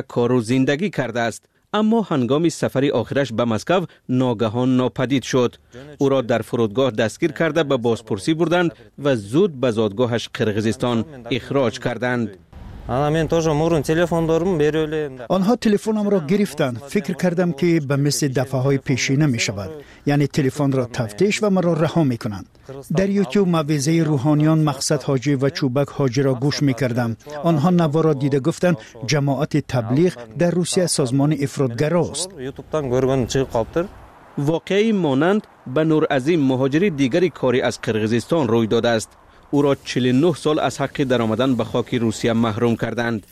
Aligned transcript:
کار 0.00 0.32
و 0.32 0.40
زندگی 0.40 0.90
کرده 0.90 1.20
است. 1.20 1.44
اما 1.72 2.02
هنگام 2.02 2.48
سفر 2.48 2.84
آخرش 2.84 3.32
به 3.32 3.44
مسکو 3.44 3.86
ناگهان 4.08 4.76
ناپدید 4.76 5.22
شد. 5.22 5.56
او 5.98 6.08
را 6.08 6.20
در 6.20 6.42
فرودگاه 6.42 6.90
دستگیر 6.90 7.32
کرده 7.32 7.62
به 7.62 7.76
بازپرسی 7.76 8.34
بردند 8.34 8.72
و 8.98 9.16
زود 9.16 9.60
به 9.60 9.70
زادگاهش 9.70 10.28
قرغیزستان 10.34 11.04
اخراج 11.30 11.78
کردند. 11.78 12.36
آنها 15.28 15.56
تلفنم 15.56 16.08
را 16.08 16.20
گرفتند 16.20 16.78
فکر 16.78 17.12
کردم 17.14 17.52
که 17.52 17.80
به 17.88 17.96
مثل 17.96 18.28
دفعه 18.28 18.60
های 18.60 18.78
پیشینه 18.78 19.26
می 19.26 19.38
شود 19.38 19.70
یعنی 20.06 20.26
تلفن 20.26 20.72
را 20.72 20.84
تفتیش 20.84 21.42
و 21.42 21.50
مرا 21.50 21.72
رها 21.72 22.04
می 22.04 22.18
کنند 22.18 22.46
در 22.96 23.10
یوتیوب 23.10 23.48
موعظه 23.48 24.02
روحانیان 24.06 24.58
مقصد 24.58 25.02
حاجی 25.02 25.34
و 25.34 25.50
چوبک 25.50 25.88
حاجی 25.88 26.22
را 26.22 26.34
گوش 26.34 26.62
می 26.62 26.74
کردم 26.74 27.16
آنها 27.42 27.70
نوا 27.70 28.00
را 28.00 28.12
دیده 28.12 28.40
گفتند 28.40 28.76
جماعت 29.06 29.56
تبلیغ 29.56 30.12
در 30.38 30.50
روسیه 30.50 30.86
سازمان 30.86 31.36
افرادگراست 31.40 32.30
واقعی 34.38 34.92
مانند 34.92 35.46
به 35.74 35.84
نور 35.84 36.06
مهاجری 36.36 36.90
دیگری 36.90 37.30
کاری 37.30 37.60
از 37.60 37.80
قرغیزستان 37.80 38.48
روی 38.48 38.66
داده 38.66 38.88
است 38.88 39.10
او 39.50 39.62
را 39.62 39.74
49 39.74 40.34
سال 40.34 40.58
از 40.58 40.80
حق 40.80 41.02
درآمدن 41.02 41.54
به 41.54 41.64
خاک 41.64 41.94
روسیه 41.94 42.32
محروم 42.32 42.76
کردند. 42.76 43.26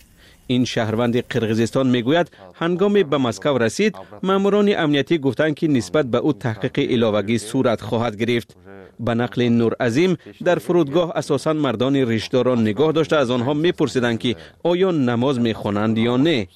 این 0.47 0.65
شهروند 0.65 1.21
قرغیزستان 1.29 1.87
می‌گوید 1.87 2.31
هنگام 2.55 2.93
به 2.93 3.19
مسکو 3.19 3.59
رسید 3.59 3.97
ماموران 4.23 4.73
امنیتی 4.77 5.19
گفتند 5.19 5.55
که 5.55 5.69
نسبت 5.69 6.07
به 6.07 6.19
او 6.19 6.33
تحقیق 6.33 6.91
علاوگی 6.91 7.39
صورت 7.39 7.81
خواهد 7.81 8.17
گرفت. 8.17 8.57
به 9.01 9.15
نقل 9.15 9.49
نور 9.49 9.75
عظیم 9.81 10.17
در 10.45 10.59
فرودگاه 10.59 11.13
اساسا 11.17 11.53
مردان 11.53 11.97
ریشداران 11.97 12.61
نگاه 12.61 12.93
داشته 12.93 13.17
از 13.17 13.31
آنها 13.31 13.55
میپرسیدند 13.55 14.19
که 14.19 14.37
آیا 14.63 14.91
نماز 14.91 15.41
می‌خوانند 15.41 15.99
یا 15.99 16.17
نه. 16.17 16.49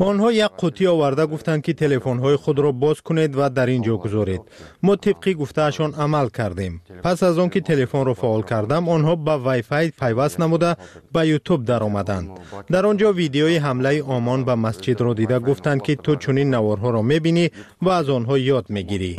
آنها 0.00 0.32
یک 0.32 0.44
قوطی 0.44 0.86
آورده 0.86 1.26
گفتند 1.26 1.62
که 1.62 1.72
تلفن 1.72 2.18
های 2.18 2.36
خود 2.36 2.58
را 2.58 2.72
باز 2.72 3.00
کنید 3.00 3.36
و 3.36 3.48
در 3.48 3.66
اینجا 3.66 3.96
گذارید. 3.96 4.40
ما 4.82 4.96
طبقی 4.96 5.34
گفتهشان 5.34 5.94
عمل 5.94 6.28
کردیم. 6.28 6.82
پس 7.04 7.22
از 7.22 7.38
آن 7.38 7.48
که 7.48 7.60
تلفن 7.60 8.04
را 8.04 8.14
فعال 8.14 8.42
کردم 8.42 8.88
آنها 8.88 9.16
به 9.16 9.30
وای 9.30 9.62
فای 9.62 9.92
پیوست 10.00 10.40
نموده 10.40 10.76
به 11.12 11.28
یوتیوب 11.28 11.64
در 11.64 11.82
آمدند 11.82 12.30
در 12.70 12.86
آنجا 12.86 13.12
ویدیوی 13.12 13.56
حمله 13.56 14.02
آمان 14.02 14.44
به 14.44 14.54
مسجد 14.54 15.00
را 15.00 15.14
دیده 15.14 15.38
گفتند 15.38 15.82
که 15.82 15.96
تو 15.96 16.16
چنین 16.16 16.54
نوارها 16.54 16.90
را 16.90 17.02
می‌بینی 17.02 17.50
و 17.82 17.88
از 17.88 18.08
آنها 18.08 18.38
یاد 18.38 18.66
می‌گیری. 18.68 19.16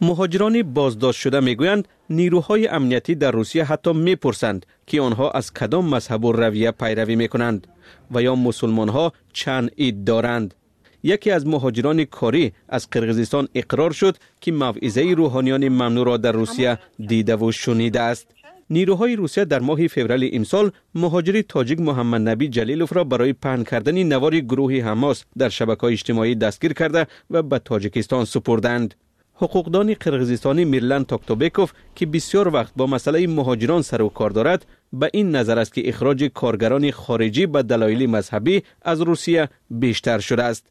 مهاجران 0.00 0.62
بازداشت 0.62 1.20
شده 1.20 1.40
می‌گویند 1.40 1.88
نیروهای 2.10 2.68
امنیتی 2.68 3.14
در 3.14 3.30
روسیه 3.30 3.64
حتی 3.64 3.92
می‌پرسند 3.92 4.66
که 4.86 5.00
آنها 5.00 5.30
از 5.30 5.52
کدام 5.52 5.94
مذهب 5.94 6.24
و 6.24 6.32
رویه 6.32 6.70
پیروی 6.70 7.16
می‌کنند. 7.16 7.66
و 8.14 8.22
یا 8.22 8.34
مسلمان 8.34 8.88
ها 8.88 9.12
چند 9.32 9.70
اید 9.76 10.04
دارند. 10.04 10.54
یکی 11.02 11.30
از 11.30 11.46
مهاجران 11.46 12.04
کاری 12.04 12.52
از 12.68 12.90
قرغیزستان 12.90 13.48
اقرار 13.54 13.92
شد 13.92 14.16
که 14.40 14.52
موعظه 14.52 15.14
روحانیان 15.16 15.68
ممنوع 15.68 16.06
را 16.06 16.16
در 16.16 16.32
روسیه 16.32 16.78
دیده 17.06 17.36
و 17.36 17.52
شنیده 17.52 18.00
است. 18.00 18.26
نیروهای 18.70 19.16
روسیه 19.16 19.44
در 19.44 19.58
ماه 19.58 19.86
فوریه 19.86 20.30
امسال 20.32 20.70
مهاجری 20.94 21.42
تاجیک 21.42 21.80
محمد 21.80 22.28
نبی 22.28 22.48
جلیلوف 22.48 22.92
را 22.92 23.04
برای 23.04 23.32
پهن 23.32 23.64
کردن 23.64 24.02
نوار 24.02 24.40
گروه 24.40 24.74
حماس 24.74 25.24
در 25.38 25.48
شبکه 25.48 25.84
اجتماعی 25.84 26.34
دستگیر 26.34 26.72
کرده 26.72 27.06
و 27.30 27.42
به 27.42 27.58
تاجیکستان 27.58 28.24
سپردند. 28.24 28.94
حقوقدان 29.42 29.94
قرغیزستانی 29.94 30.64
میرلن 30.64 31.04
توکتوبکوف 31.04 31.72
که 31.94 32.06
بسیار 32.06 32.48
وقت 32.48 32.72
با 32.76 32.86
مسئله 32.86 33.26
مهاجران 33.26 33.82
سر 33.82 34.02
و 34.02 34.08
کار 34.08 34.30
دارد 34.30 34.66
به 34.92 35.10
این 35.12 35.36
نظر 35.36 35.58
است 35.58 35.74
که 35.74 35.88
اخراج 35.88 36.24
کارگران 36.24 36.90
خارجی 36.90 37.46
به 37.46 37.62
دلایل 37.62 38.10
مذهبی 38.10 38.62
از 38.82 39.00
روسیه 39.00 39.48
بیشتر 39.70 40.18
شده 40.18 40.42
است. 40.42 40.66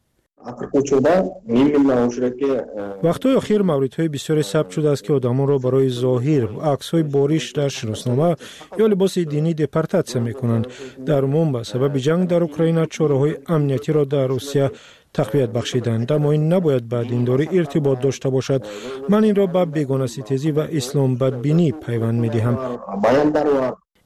وقتی 3.02 3.28
اخیر 3.28 3.62
مورد 3.62 3.94
های 3.94 4.08
بسیار 4.08 4.42
ثبت 4.42 4.70
شده 4.70 4.90
است 4.90 5.04
که 5.04 5.12
آدمان 5.12 5.48
را 5.48 5.58
برای 5.58 5.88
ظاهر 5.88 6.48
عکس 6.62 6.90
های 6.90 7.02
باریش 7.02 7.52
در 7.52 7.68
شناسنامه 7.68 8.36
یا 8.78 8.86
لباس 8.86 9.18
دینی 9.18 9.54
دپارتاسیا 9.54 10.22
می 10.22 10.34
کنند. 10.34 10.66
در 11.06 11.22
عموم 11.22 11.52
به 11.52 11.62
سبب 11.62 11.96
جنگ 11.96 12.28
در 12.28 12.42
اوکراین 12.42 12.86
چاره 12.86 13.18
های 13.18 13.36
امنیتی 13.46 13.92
را 13.92 14.04
در 14.04 14.26
روسیه 14.26 14.70
تقویت 15.14 15.48
بخشیدند 15.48 16.12
اما 16.12 16.32
این 16.32 16.52
نباید 16.52 16.88
به 16.88 17.04
دینداری 17.04 17.48
ارتباط 17.58 18.00
داشته 18.00 18.28
باشد. 18.30 18.66
من 19.08 19.24
این 19.24 19.34
را 19.34 19.46
به 19.46 19.64
بیگانه 19.64 20.06
ستیزی 20.06 20.50
و 20.50 20.58
اسلام 20.58 21.14
بدبینی 21.14 21.72
پیوند 21.72 22.20
می 22.20 22.28
دهم 22.28 22.58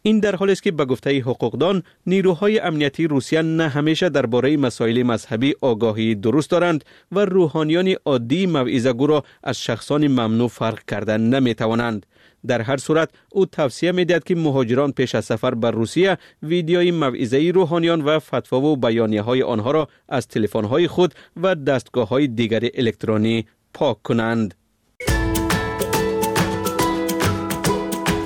این 0.07 0.21
در 0.21 0.37
حالی 0.37 0.53
است 0.53 0.63
که 0.63 0.71
به 0.71 0.85
گفته 0.85 1.21
حقوقدان 1.21 1.83
نیروهای 2.07 2.59
امنیتی 2.59 3.07
روسیه 3.07 3.43
نه 3.43 3.69
همیشه 3.69 4.09
درباره 4.09 4.57
مسائل 4.57 5.03
مذهبی 5.03 5.55
آگاهی 5.61 6.15
درست 6.15 6.51
دارند 6.51 6.85
و 7.13 7.25
روحانیان 7.25 7.95
عادی 8.05 8.47
موعظه 8.47 8.93
گو 8.93 9.07
را 9.07 9.25
از 9.43 9.63
شخصان 9.63 10.09
ممنوع 10.09 10.49
فرق 10.49 10.85
کردن 10.85 11.21
نمی 11.21 11.55
توانند 11.55 12.07
در 12.49 12.63
هر 12.63 12.77
صورت 12.77 13.11
او 13.33 13.47
توصیه 13.47 13.93
می 13.93 14.07
که 14.07 14.35
مهاجران 14.35 14.93
پیش 14.93 15.15
از 15.15 15.25
سفر 15.25 15.55
بر 15.55 15.71
روسیه 15.71 16.19
ویدیوی 16.43 16.91
موعظه 16.91 17.53
روحانیان 17.55 18.03
و 18.03 18.19
فتوا 18.19 18.61
و 18.61 18.77
بیانیه 18.77 19.23
های 19.23 19.43
آنها 19.43 19.71
را 19.71 19.89
از 20.09 20.29
تلفن 20.29 20.65
های 20.65 20.89
خود 20.89 21.15
و 21.43 21.55
دستگاه 21.55 22.09
های 22.09 22.27
دیگر 22.27 22.61
الکترونی 22.75 23.47
پاک 23.75 24.03
کنند. 24.03 24.55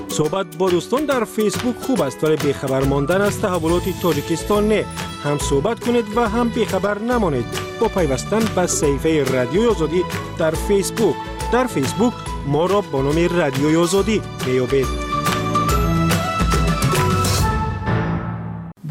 صحبت 0.08 0.56
با 0.56 0.70
دوستان 0.70 1.04
در 1.04 1.24
فیسبوک 1.24 1.76
خوب 1.76 2.02
است 2.02 2.24
ولی 2.24 2.36
بیخبر 2.36 2.84
ماندن 2.84 3.20
از 3.20 3.40
تحولات 3.40 3.82
تاجیکستان 4.02 4.68
نه. 4.68 4.84
هم 5.24 5.38
صحبت 5.38 5.80
کنید 5.80 6.04
و 6.16 6.28
هم 6.28 6.48
بیخبر 6.48 6.98
نمانید. 6.98 7.44
با 7.80 7.88
پیوستن 7.88 8.40
به 8.56 8.66
صحیفه 8.66 9.24
رادیو 9.24 9.70
آزادی 9.70 10.02
در 10.38 10.50
فیسبوک. 10.50 11.14
در 11.52 11.66
فیسبوک 11.66 12.12
моро 12.50 12.82
бо 12.92 12.98
номи 13.06 13.24
радиои 13.38 13.76
озодӣ 13.84 14.16
меёбед. 14.46 14.88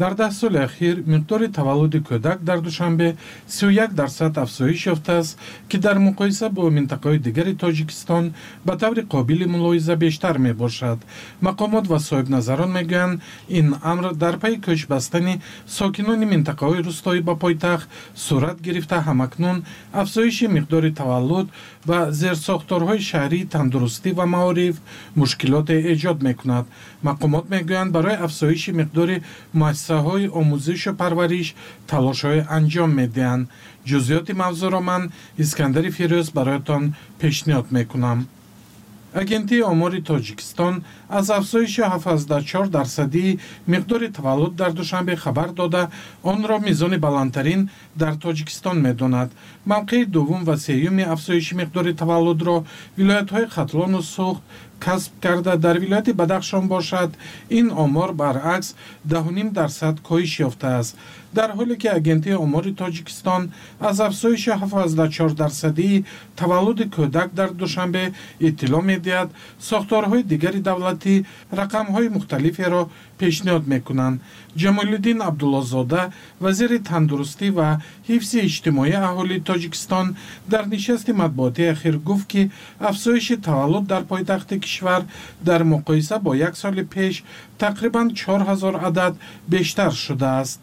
Дар 0.00 0.14
даҳ 0.20 0.32
соли 0.40 0.58
ахир 0.68 0.96
миқдори 1.12 1.48
таваллуди 1.58 2.00
кӯдак 2.08 2.38
дар 2.48 2.58
душанбе 2.66 3.08
31 3.48 3.92
дарсад 4.00 4.38
афзоиш 4.38 4.86
ёфтааст 4.94 5.38
ки 5.68 5.76
дар 5.76 5.96
муқоиса 5.98 6.48
бо 6.56 6.62
минтақаҳои 6.76 7.18
дигари 7.26 7.54
тоҷикистон 7.62 8.24
ба 8.66 8.74
таври 8.82 9.02
қобили 9.12 9.46
мулоҳиза 9.54 9.94
бештар 9.96 10.38
мебошад. 10.38 10.98
Мақомот 11.46 11.84
ва 11.92 11.98
соҳибназарон 12.08 12.70
мегӯянд 12.78 13.20
ин 13.58 13.66
амр 13.90 14.14
дар 14.22 14.34
пайи 14.42 14.56
кӯч 14.66 14.80
бастани 14.92 15.34
сокинони 15.66 16.26
минтақаҳои 16.34 16.84
рӯстоӣ 16.88 17.20
ба 17.28 17.34
пойтахт 17.42 17.88
сурат 18.26 18.58
гирифта 18.66 18.98
ҳамакнун 19.08 19.56
афзоиши 20.00 20.46
миқдори 20.56 20.90
таваллуд 21.00 21.46
ва 21.88 22.00
зерсохторҳои 22.20 23.06
шаҳрии 23.10 23.48
тандурустӣ 23.54 24.10
ва 24.18 24.26
маориф 24.34 24.76
мушкилоте 25.20 25.76
эҷод 25.92 26.18
мекунад. 26.28 26.64
Мақомот 27.08 27.44
мегӯянд 27.54 27.90
барои 27.96 28.20
афзоиши 28.26 28.70
миқдори 28.80 29.16
муассисаҳои 29.60 30.32
омӯзишу 30.40 30.92
парвариш 31.00 31.48
талошҳое 31.90 32.42
анҷом 32.56 32.90
медиҳанд. 33.00 33.48
Ҷузъиёти 33.88 34.32
мавзӯъро 34.42 34.80
ман 34.90 35.02
искандари 35.42 35.90
фирӯз 35.96 36.26
бароятон 36.38 36.82
пешниҳод 37.20 37.66
мекунам 37.76 38.18
агентии 39.14 39.62
омори 39.62 40.00
тоҷикистон 40.02 40.82
аз 41.08 41.30
афзоиши 41.30 41.82
74 41.82 42.68
дарсадии 42.68 43.38
миқдори 43.68 44.12
таваллуд 44.12 44.54
дар 44.56 44.72
душанбе 44.72 45.16
хабар 45.16 45.48
дода 45.48 45.90
онро 46.22 46.58
мизони 46.58 46.96
баландтарин 46.96 47.70
дар 47.96 48.14
тоҷикистон 48.14 48.80
медонад. 48.80 49.30
Мавқеи 49.66 50.06
дуввум 50.06 50.44
ва 50.44 50.56
сеюми 50.56 51.02
афзоиши 51.02 51.54
миқдори 51.54 51.96
таваллудро 51.96 52.64
вилоятҳои 52.98 53.50
хатлону 53.50 54.00
суғд 54.02 54.42
касб 54.78 55.12
карда 55.20 55.56
дар 55.56 55.78
вилояти 55.78 56.12
бадахшон 56.12 56.68
бошад. 56.68 57.10
Ин 57.50 57.70
омор 57.70 58.12
баръакс 58.12 58.74
даҳуним 59.04 59.50
дарсад 59.52 59.96
коҳиш 60.08 60.40
ёфтааст 60.48 60.96
дар 61.34 61.50
ҳоле 61.58 61.76
ки 61.82 61.88
агентии 61.98 62.40
омори 62.44 62.72
тоҷикистон 62.82 63.42
аз 63.88 64.00
афзоиши 64.00 64.50
74 64.50 65.34
дарсадии 65.42 66.04
таваллуди 66.36 66.84
кӯдак 66.96 67.28
дар 67.38 67.50
душанбе 67.62 68.04
иттилоъ 68.48 68.82
медиҳад 68.92 69.28
сохторҳои 69.70 70.22
дигари 70.32 70.60
давлатӣ 70.68 71.14
рақамҳои 71.60 72.12
мухталиферо 72.16 72.82
пешниҳод 73.20 73.64
мекунанд. 73.74 74.20
Ҷамолиддин 74.60 75.18
абдуллозода 75.28 76.02
вазири 76.44 76.78
тандурустӣ 76.90 77.48
ва 77.58 77.68
ҳифзи 78.08 78.38
иҷтимоии 78.48 79.02
аҳолии 79.08 79.44
тоҷикистон 79.48 80.06
дар 80.52 80.64
нишасти 80.74 81.12
матбуотӣ 81.20 81.64
ахир 81.74 81.96
гуфт 82.08 82.26
ки 82.32 82.42
афзоиши 82.90 83.36
таваллуд 83.46 83.84
дар 83.92 84.02
пойтахти 84.10 84.56
кишвар 84.64 85.02
дар 85.48 85.60
муқоиса 85.74 86.16
бо 86.24 86.30
як 86.48 86.54
соли 86.62 86.84
пеш 86.94 87.14
тақрибан 87.64 88.06
4 88.14 88.48
ҳазор 88.48 88.74
адад 88.88 89.14
бештар 89.52 89.92
шудааст 90.04 90.60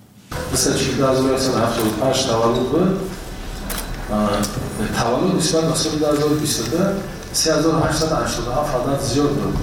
таваллуд 4.98 5.34
нисбат 5.34 5.64
ба 5.70 5.76
соли 5.76 5.98
2022 5.98 6.94
3887 7.32 8.44
адад 8.76 9.02
зиёд 9.02 9.32
буд 9.32 9.54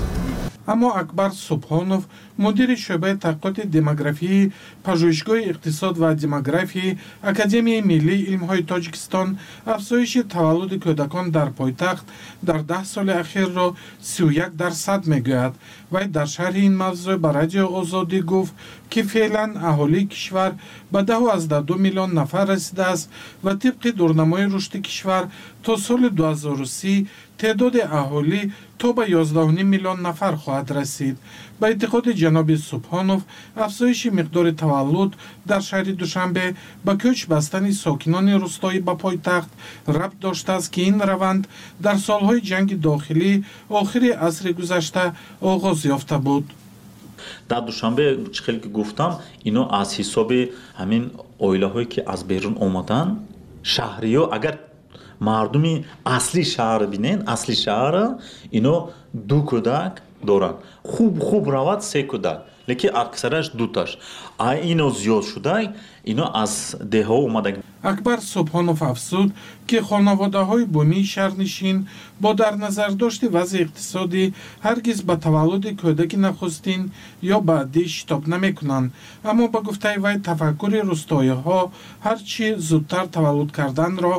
аммо 0.73 0.89
акбар 1.03 1.31
субҳонов 1.47 2.03
мудири 2.45 2.77
шӯъбаи 2.85 3.21
таҳқиқоти 3.25 3.63
демографии 3.77 4.51
пажӯҳишгоҳи 4.85 5.49
иқтисод 5.53 5.95
ва 6.03 6.11
демографии 6.23 6.97
академияи 7.31 7.87
миллии 7.91 8.25
илмҳои 8.31 8.67
тоҷикистон 8.71 9.29
афзоиши 9.75 10.23
таваллуди 10.35 10.83
кӯдакон 10.85 11.27
дар 11.37 11.49
пойтахт 11.59 12.07
дар 12.49 12.61
даҳ 12.71 12.85
соли 12.95 13.15
ахирро 13.23 13.69
31 14.03 14.51
дарсад 14.61 15.03
мегӯяд 15.13 15.55
вай 15.93 16.07
дар 16.17 16.29
шарҳи 16.37 16.63
ин 16.69 16.75
мавзӯъ 16.83 17.15
ба 17.25 17.31
радиои 17.39 17.73
озодӣ 17.81 18.21
гуфт 18.31 18.55
ки 18.93 19.03
феълан 19.13 19.51
аҳолии 19.71 20.09
кишвар 20.13 20.53
ба 20.93 21.01
12 21.03 21.77
миллион 21.85 22.11
нафар 22.21 22.47
расидааст 22.53 23.11
ва 23.45 23.53
тибқи 23.63 23.91
дурнамои 23.99 24.47
рушди 24.53 24.79
кишвар 24.87 25.25
то 25.65 25.77
соли 25.77 26.09
2030 26.09 27.07
теъдоди 27.45 27.83
аҳолӣ 28.01 28.43
то 28.81 28.89
ба 28.97 29.05
11 29.07 29.63
миллион 29.73 29.99
нафар 30.09 30.35
хоҳад 30.43 30.69
расид. 30.79 31.17
Ба 31.61 31.67
эътиқоди 31.73 32.13
ҷаноби 32.23 32.57
субҳонов 32.71 33.21
афзоиши 33.67 34.09
миқдори 34.19 34.53
таваллуд 34.63 35.11
дар 35.51 35.63
шаҳри 35.69 35.93
душанбе 36.03 36.47
ба 36.87 36.93
кӯч 37.03 37.19
бастани 37.33 37.73
сокинони 37.85 38.35
рӯстоӣ 38.43 38.79
ба 38.89 38.95
пойтахт 39.05 39.51
рабт 39.99 40.19
доштааст 40.25 40.69
ки 40.75 40.81
ин 40.91 40.99
раванд 41.11 41.45
дар 41.85 41.97
солҳои 42.09 42.41
ҷанги 42.51 42.77
дохилӣ 42.87 43.33
охири 43.81 44.11
асри 44.29 44.51
гузашта 44.59 45.05
оғоз 45.53 45.79
ёфта 45.97 46.17
буд. 46.27 46.45
Дар 47.51 47.63
душанбе 47.69 48.07
чӣ 48.35 48.41
хеле 48.45 48.61
ки 48.65 48.69
гуфтам 48.79 49.13
ино 49.49 49.63
аз 49.81 49.89
ҳисоби 49.99 50.41
ҳамин 50.81 51.05
оилаҳое 51.47 51.87
ки 51.93 52.01
аз 52.13 52.21
берун 52.31 52.55
омаданд 52.67 53.11
шаҳриё 53.75 54.23
агар 54.37 54.55
мардуми 55.21 55.85
асли 56.05 56.45
шаҳр 56.55 56.87
бинен 56.87 57.23
асли 57.27 57.55
шаҳра 57.55 58.19
ино 58.53 58.91
ду 59.15 59.39
кӯдак 59.51 60.03
доранд. 60.23 60.57
Хуб 60.83 61.21
хуб 61.21 61.45
равад 61.49 61.85
се 61.85 62.03
кӯдак 62.03 62.39
лекин 62.69 62.91
аксараш 62.95 63.51
дуташ. 63.51 63.99
А 64.39 64.57
ино 64.57 64.91
зиёд 64.91 65.25
шуда 65.25 65.57
ино 66.05 66.31
аз 66.35 66.77
деҳо 66.81 67.17
омадаг 67.27 67.55
акбар 67.91 68.19
субҳонов 68.33 68.81
афзуд 68.93 69.29
ки 69.69 69.79
хонаводаҳои 69.89 70.71
бумии 70.75 71.11
шаҳрнишин 71.15 71.79
бо 72.23 72.31
дар 72.41 72.55
назардошти 72.65 73.27
вазъи 73.37 73.63
иқтисодӣ 73.65 74.25
ҳаргиз 74.67 74.99
ба 75.09 75.15
таваллуди 75.25 75.71
кӯдаки 75.81 76.19
нахустин 76.27 76.83
ё 77.37 77.39
баъдӣ 77.49 77.83
шитоб 77.97 78.23
намекунанд. 78.33 78.93
Аммо 79.31 79.45
ба 79.55 79.61
гуфтаи 79.67 79.99
вай 80.05 80.17
тафаккури 80.29 80.81
рӯстоиҳо 80.91 81.61
ҳар 82.05 82.19
чӣ 82.31 82.47
зудтар 82.69 83.07
таваллуд 83.17 83.51
карданро 83.59 84.15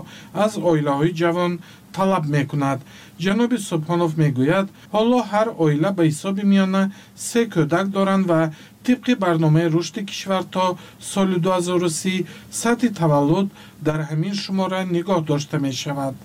аз 0.46 0.54
оилаҳои 0.70 1.16
ҷавон 1.22 1.54
талаб 1.96 2.26
мекунад. 2.36 2.80
Ҷаноби 3.24 3.58
субҳонов 3.70 4.12
мегӯяд 4.22 4.68
ҳоло 4.96 5.20
ҳар 5.32 5.48
оила 5.64 5.90
ба 5.98 6.04
ҳисоби 6.10 6.44
миёна 6.52 6.84
се 7.28 7.42
кӯдак 7.54 7.86
доранд 7.96 8.26
ва 8.32 8.42
тибқи 8.86 9.14
барномаи 9.24 9.68
рушди 9.76 10.02
кишвар 10.10 10.44
то 10.54 10.78
соли 11.12 11.38
2030 11.40 12.26
сатҳи 12.62 12.90
таваллуд 13.00 13.48
дар 13.88 14.00
ҳамин 14.10 14.34
шумора 14.44 14.82
нигоҳ 14.96 15.20
дошта 15.32 15.58
мешавад. 15.68 16.16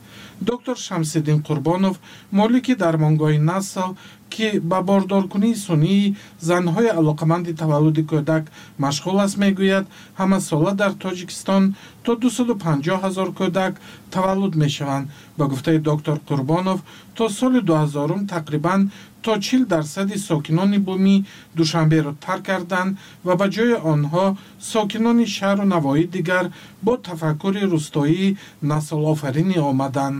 Доктор 0.41 0.77
шамсиддин 0.89 1.39
қурбонов 1.49 1.95
молики 2.39 2.75
дармонгоҳи 2.83 3.39
насл 3.51 3.91
ки 4.35 4.47
ба 4.71 4.79
бордоркунии 4.88 5.61
сунъии 5.67 6.15
занҳои 6.49 6.94
алоқаманди 7.00 7.59
таваллуди 7.62 8.03
кӯдак 8.11 8.44
машғул 8.85 9.19
аст 9.25 9.37
мегӯяд 9.43 9.85
ҳамасола 10.21 10.73
дар 10.81 10.93
тоҷикистон 11.05 11.62
то 12.05 12.11
250 12.17 13.03
ҳазор 13.05 13.29
кӯдак 13.38 13.73
таваллуд 14.15 14.55
мешаванд. 14.62 15.06
Ба 15.38 15.44
гуфтаи 15.53 15.79
доктор 15.88 16.17
қурбонов 16.29 16.79
то 17.17 17.29
соли 17.38 17.61
2000 17.61 18.27
тақрибан 18.35 18.81
то 19.23 19.38
чил 19.38 19.62
дарсади 19.67 20.17
сокинони 20.29 20.79
бумӣ 20.87 21.17
душанберо 21.59 22.12
тарк 22.25 22.44
карданд 22.49 22.97
ва 23.27 23.35
ба 23.41 23.47
ҷои 23.55 23.75
онҳо 23.93 24.27
сокинони 24.73 25.27
шаҳру 25.37 25.65
навоии 25.75 26.11
дигар 26.17 26.44
бо 26.85 26.93
тафаккури 27.09 27.62
рӯстоии 27.73 28.37
наслофаринӣ 28.71 29.59
омаданд 29.71 30.19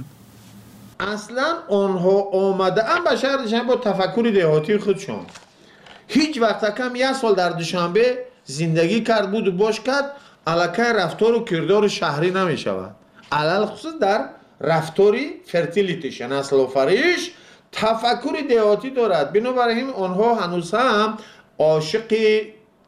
اصلا 1.01 1.55
آنها 1.69 2.21
آمده 2.21 2.91
ام 2.91 3.05
به 3.05 3.17
شهر 3.17 3.37
دوشنبه 3.37 3.65
با 3.65 3.77
تفکر 3.77 4.31
دهاتی 4.35 4.79
خودشان. 4.79 5.27
هیچ 6.09 6.41
وقت 6.41 6.79
کم 6.79 6.97
یه 6.97 7.13
سال 7.13 7.35
در 7.35 7.49
دوشنبه 7.49 8.19
زندگی 8.45 9.01
کرد 9.01 9.31
بود 9.31 9.49
و 9.49 9.53
باش 9.53 9.81
کرد 9.81 10.13
علکه 10.47 10.83
رفتار 10.83 11.35
و 11.35 11.45
کردار 11.45 11.89
شهری 11.89 12.31
نمی 12.31 12.59
شود 12.59 12.91
علال 13.33 13.67
خصوص 13.67 13.95
در 14.01 14.29
رفتاری 14.61 15.33
فرتیلیتش 15.47 16.21
نسل 16.21 16.57
و 16.57 16.67
فریش 16.67 17.31
تفکر 17.73 18.37
دهاتی 18.49 18.91
دارد. 18.91 19.33
بنابراین 19.33 19.91
آنها 19.91 20.35
هنوز 20.35 20.75
هم 20.75 21.19
عاشق 21.59 22.13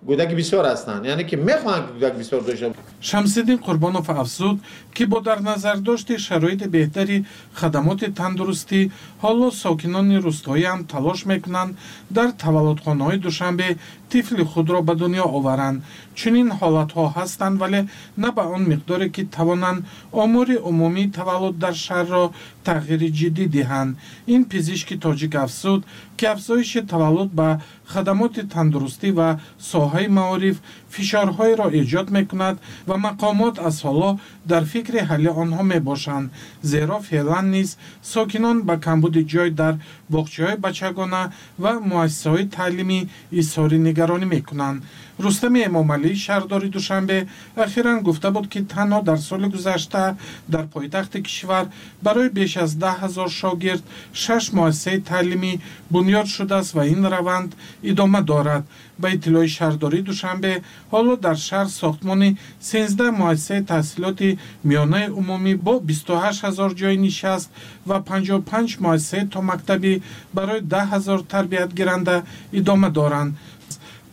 кӯдаки 0.09 0.35
бисёр 0.41 0.65
ҳастанд. 0.73 1.03
Яъне 1.13 1.25
ки 1.31 1.37
мехоҳанд 1.49 1.87
кӯдак 1.95 2.15
бисёр 2.21 2.41
дошта 2.49 2.73
шамсиддин 3.11 3.59
қурбонов 3.67 4.07
афзуд 4.23 4.57
ки 4.95 5.05
бо 5.13 5.19
дар 5.21 5.39
назардошти 5.41 6.15
шароити 6.27 6.67
беҳтари 6.77 7.25
хадамоти 7.59 8.07
тандурустӣ 8.21 8.81
ҳоло 9.23 9.49
сокинони 9.63 10.17
рӯстоӣ 10.27 10.65
ҳам 10.71 10.81
талош 10.93 11.21
мекунанд 11.33 11.73
дар 12.17 12.29
таваллудхонаҳои 12.43 13.19
душанбе 13.27 13.69
тифли 14.13 14.45
худро 14.53 14.79
ба 14.89 14.95
дунё 15.01 15.25
оваранд. 15.39 15.83
Чунин 16.19 16.49
ҳолатҳо 16.59 17.05
ҳастанд 17.17 17.57
вале 17.63 17.81
на 18.23 18.29
ба 18.37 18.43
он 18.55 18.63
миқдоре 18.73 19.09
ки 19.15 19.23
тавонанд 19.37 19.81
омури 20.23 20.57
умумии 20.71 21.13
таваллуд 21.19 21.57
дар 21.65 21.75
шаҳрро 21.87 22.25
тағйири 22.67 23.09
ҷиддӣ 23.19 23.45
диҳанд. 23.57 23.97
Ин 24.35 24.43
пизишки 24.51 24.97
тоҷик 25.05 25.35
афзуд 25.45 25.81
ки 26.19 26.25
афзоиши 26.35 26.81
таваллуд 26.93 27.31
ба 27.41 27.49
хадамоти 27.93 28.43
тандурустӣ 28.55 29.09
ва 29.19 29.29
соҳаи 29.73 30.09
маориф 30.19 30.57
фишорҳоеро 30.95 31.67
эҷод 31.81 32.09
мекунад 32.17 32.57
ва 32.89 32.97
мақомот 33.07 33.55
аз 33.69 33.77
ҳоло 33.87 34.11
дар 34.51 34.63
фикри 34.73 35.01
ҳалли 35.11 35.31
онҳо 35.43 35.63
мебошанд. 35.73 36.27
Зеро 36.71 36.99
феълан 37.09 37.47
низ 37.55 37.71
сокинон 38.13 38.59
ба 38.69 38.75
камбуди 38.87 39.23
ҷой 39.33 39.51
дар 39.61 39.75
боғчаҳои 40.15 40.61
бачагона 40.67 41.23
ва 41.63 41.73
муассисаҳои 41.91 42.51
таълимӣ 42.57 43.01
изҳори 43.41 43.79
нигаронӣ 43.89 44.27
мекунанд 44.37 44.79
рустами 45.25 45.61
эмомалии 45.69 46.23
шаҳрдори 46.25 46.69
душанбе 46.77 47.19
ахиран 47.65 47.99
гуфта 48.07 48.29
буд 48.35 48.47
ки 48.53 48.61
танҳо 48.75 49.01
дар 49.09 49.19
соли 49.29 49.49
гузашта 49.55 50.05
дар 50.53 50.65
пойтахти 50.75 51.19
кишвар 51.27 51.65
барои 52.05 52.29
беш 52.39 52.53
аз 52.65 52.71
даҳ 52.83 52.97
ҳазор 53.03 53.31
шогирд 53.41 53.85
шаш 54.23 54.45
муассисаи 54.57 55.05
таълимӣ 55.11 55.53
бунёд 55.93 56.27
шудааст 56.37 56.75
ва 56.77 56.83
ин 56.95 57.03
раванд 57.15 57.51
идома 57.91 58.21
дорад. 58.31 58.65
Ба 59.03 59.09
иттилои 59.15 59.49
шаҳрдории 59.57 60.07
душанбе 60.11 60.53
ҳоло 60.93 61.15
дар 61.25 61.37
шаҳр 61.49 61.69
сохтмони 61.81 62.31
сенздаҳ 62.71 63.11
муассисаи 63.23 63.67
таҳсилоти 63.73 64.39
миёнаи 64.69 65.07
умумӣ 65.21 65.53
бо 65.67 65.75
бисту 65.89 66.13
ҳашт 66.23 66.41
ҳазор 66.47 66.71
ҷойи 66.81 67.03
нишаст 67.07 67.49
ва 67.89 67.99
панҷоҳу 68.09 68.47
панҷ 68.51 68.71
муассисаи 68.85 69.31
томактабӣ 69.35 69.93
барои 70.37 70.67
даҳ 70.73 70.87
ҳазор 70.95 71.21
тарбиятгиранда 71.33 72.17
идома 72.59 72.89
доранд 72.99 73.33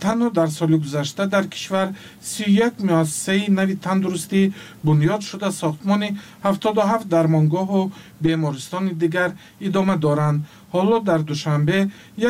танҳо 0.04 0.28
дар 0.38 0.50
соли 0.58 0.78
гузашта 0.84 1.24
дар 1.34 1.46
кишвар 1.54 1.88
сиюяк 2.32 2.74
муассисаи 2.90 3.50
нави 3.58 3.76
тандурустӣ 3.86 4.42
бунёд 4.86 5.22
шуда 5.30 5.50
сохтмони 5.62 6.10
ҳафтоду 6.46 6.82
ҳафт 6.92 7.08
дармонгоҳу 7.16 7.82
бемористони 8.26 8.94
дигар 9.04 9.32
идома 9.68 9.96
доранд. 10.06 10.40
Ҳоло 10.74 10.98
дар 11.10 11.22
душанбе 11.32 11.80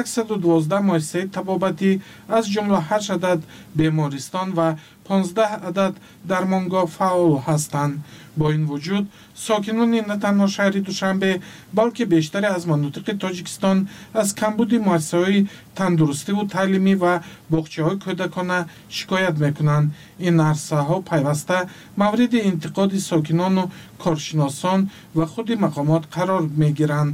яксаду 0.01 0.35
дувоздаҳ 0.43 0.81
муассисаи 0.89 1.31
табобатӣ 1.37 1.91
аз 2.37 2.43
ҷумла 2.53 2.79
ҳашт 2.89 3.09
адад 3.17 3.39
бемористон 3.79 4.47
ва 4.57 4.67
понздаҳ 5.07 5.51
адад 5.69 5.93
дармонгоҳ 6.31 6.85
фаъол 6.97 7.33
ҳастанд 7.47 7.93
бо 8.39 8.45
ин 8.57 8.63
вуҷуд 8.71 9.05
сокинони 9.47 10.01
на 10.09 10.15
танҳо 10.23 10.47
шаҳри 10.55 10.81
душанбе 10.89 11.31
балки 11.77 12.03
бештаре 12.13 12.47
аз 12.57 12.63
манотиқи 12.71 13.13
тоҷикистон 13.23 13.77
аз 14.21 14.29
камбуди 14.41 14.77
муассисаҳои 14.87 15.47
тандурустиву 15.77 16.43
таълимӣ 16.55 16.93
ва 17.03 17.13
боғчаҳои 17.53 18.01
кӯдакона 18.03 18.59
шикоят 18.97 19.35
мекунанд. 19.45 19.87
Ин 20.27 20.35
арсаҳо 20.51 20.97
пайваста 21.09 21.57
мавриди 22.01 22.39
интиқоди 22.51 22.99
сокинону 23.09 23.63
коршиносон 24.03 24.79
ва 25.17 25.25
худи 25.31 25.55
мақомот 25.65 26.03
қарор 26.15 26.43
мегиранд 26.61 27.13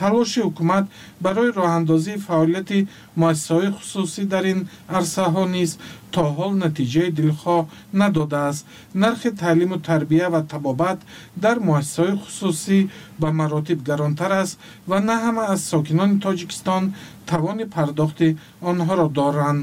талоши 0.00 0.40
ҳукумат 0.46 0.84
барои 1.24 1.54
роҳандозии 1.60 2.22
фаъолияти 2.26 2.78
муассисаҳои 3.20 3.74
хусусӣ 3.76 4.22
дар 4.32 4.44
ин 4.52 4.60
арсаҳо 4.98 5.44
низ 5.56 5.70
то 6.14 6.22
ҳол 6.36 6.52
натиҷаи 6.64 7.14
дилхоҳ 7.18 7.62
надодааст 8.00 8.62
нархи 9.02 9.30
таълиму 9.42 9.76
тарбия 9.88 10.26
ва 10.34 10.40
табобат 10.52 10.98
дар 11.44 11.56
муассисаҳои 11.68 12.18
хусусӣ 12.22 12.78
ба 13.20 13.28
маротиб 13.40 13.78
гаронтар 13.88 14.32
аст 14.42 14.54
ва 14.90 14.98
на 15.08 15.16
ҳама 15.24 15.42
аз 15.54 15.60
сокинони 15.72 16.20
тоҷикистон 16.24 16.82
тавони 17.30 17.64
пардохти 17.74 18.28
онҳоро 18.70 19.06
доранд 19.18 19.62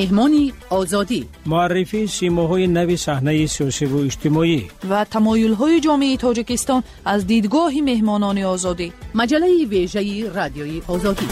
مهمانی 0.00 0.52
آزادی. 0.70 1.28
معرفی 1.46 2.06
سیماهای 2.06 2.66
نوی 2.66 2.96
صحنه 2.96 3.46
سیاسی 3.46 3.86
و 3.86 3.96
اجتماعی. 3.96 4.68
و 4.90 5.04
تمایل 5.04 5.52
های 5.52 5.80
جامعه 5.80 6.16
تاجیکستان 6.16 6.82
از 7.04 7.26
دیدگاه 7.26 7.72
مهمانان 7.84 8.38
آزادی. 8.38 8.92
مجله 9.14 9.64
ویژه 9.64 10.30
رادیوی 10.32 10.82
آزادی. 10.88 11.26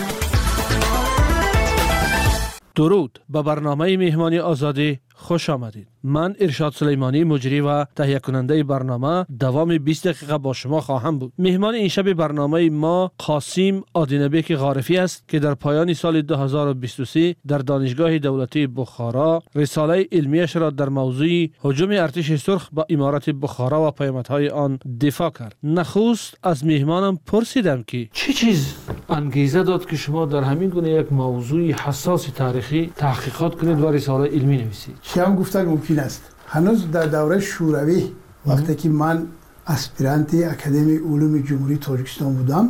درود. 2.74 3.18
به 3.28 3.42
برنامه 3.42 3.96
مهمانی 3.96 4.38
آزادی 4.38 4.98
خوش 5.18 5.50
آمدید. 5.50 5.88
من 6.02 6.34
ارشاد 6.40 6.72
سلیمانی 6.72 7.24
مجری 7.24 7.60
و 7.60 7.84
تهیه 7.84 8.18
کننده 8.18 8.64
برنامه 8.64 9.26
دوام 9.40 9.78
20 9.78 10.08
دقیقه 10.08 10.38
با 10.38 10.52
شما 10.52 10.80
خواهم 10.80 11.18
بود. 11.18 11.32
مهمان 11.38 11.74
این 11.74 11.88
شب 11.88 12.12
برنامه 12.12 12.70
ما 12.70 13.12
قاسم 13.18 13.82
آدینبک 13.94 14.54
غارفی 14.54 14.96
است 14.96 15.28
که 15.28 15.38
در 15.38 15.54
پایان 15.54 15.94
سال 15.94 16.22
2023 16.22 17.34
در 17.46 17.58
دانشگاه 17.58 18.18
دولتی 18.18 18.66
بخارا 18.66 19.42
رساله 19.54 20.06
علمیش 20.12 20.56
را 20.56 20.70
در 20.70 20.88
موضوع 20.88 21.48
حجوم 21.58 21.90
ارتش 21.90 22.34
سرخ 22.34 22.68
با 22.72 22.86
امارت 22.90 23.30
بخارا 23.30 23.88
و 23.88 23.90
پیامدهای 23.90 24.48
آن 24.48 24.78
دفاع 25.00 25.30
کرد. 25.30 25.56
نخست 25.62 26.38
از 26.42 26.64
مهمانم 26.66 27.18
پرسیدم 27.26 27.82
که 27.82 28.08
چه 28.12 28.32
چیز 28.32 28.74
انگیزه 29.08 29.62
داد 29.62 29.86
که 29.86 29.96
شما 29.96 30.26
در 30.26 30.42
همین 30.42 30.68
گونه 30.68 30.90
یک 30.90 31.12
موضوع 31.12 31.70
حساس 31.70 32.26
تاریخی 32.26 32.92
تحقیقات 32.96 33.54
کنید 33.54 33.80
و 33.80 33.90
رساله 33.90 34.28
علمی 34.30 34.56
نویسید؟ 34.56 35.07
هم 35.16 35.36
گفتن 35.36 35.64
ممکن 35.64 35.98
است. 35.98 36.22
هنوز 36.46 36.90
در 36.90 37.06
دوره 37.06 37.40
شوروی 37.40 38.12
وقتی 38.46 38.74
که 38.74 38.88
من 38.88 39.26
اسپیرانت 39.66 40.34
اکادمی 40.34 40.96
علوم 40.96 41.38
جمهوری 41.42 41.76
تاجیکستان 41.76 42.34
بودم 42.34 42.68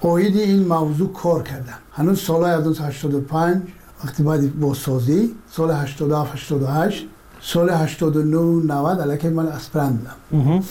اوید 0.00 0.36
این 0.36 0.66
موضوع 0.66 1.12
کار 1.12 1.42
کردم. 1.42 1.78
هنوز 1.92 2.20
سال 2.20 2.44
1985 2.44 3.62
وقتی 4.04 4.22
بعد 4.22 4.60
بازسازی 4.60 5.34
سال 5.50 5.70
87 5.70 6.32
88 6.34 7.08
سال 7.42 7.70
89 7.70 8.74
90 8.74 9.00
علیکه 9.00 9.30
من 9.30 9.46
اسپرانت 9.46 9.98
بودم. 10.30 10.62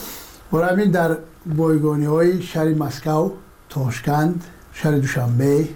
برای 0.52 0.68
همین 0.70 0.90
در 0.90 1.16
بایگانی 1.56 2.04
های 2.04 2.42
شهر 2.42 2.68
مسکو 2.74 3.30
تاشکند 3.68 4.44
شهر 4.72 4.92
دوشنبه 4.98 5.68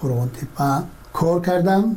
قرآن 0.00 0.28
تپه 0.28 0.82
کار 1.12 1.40
کردم. 1.40 1.96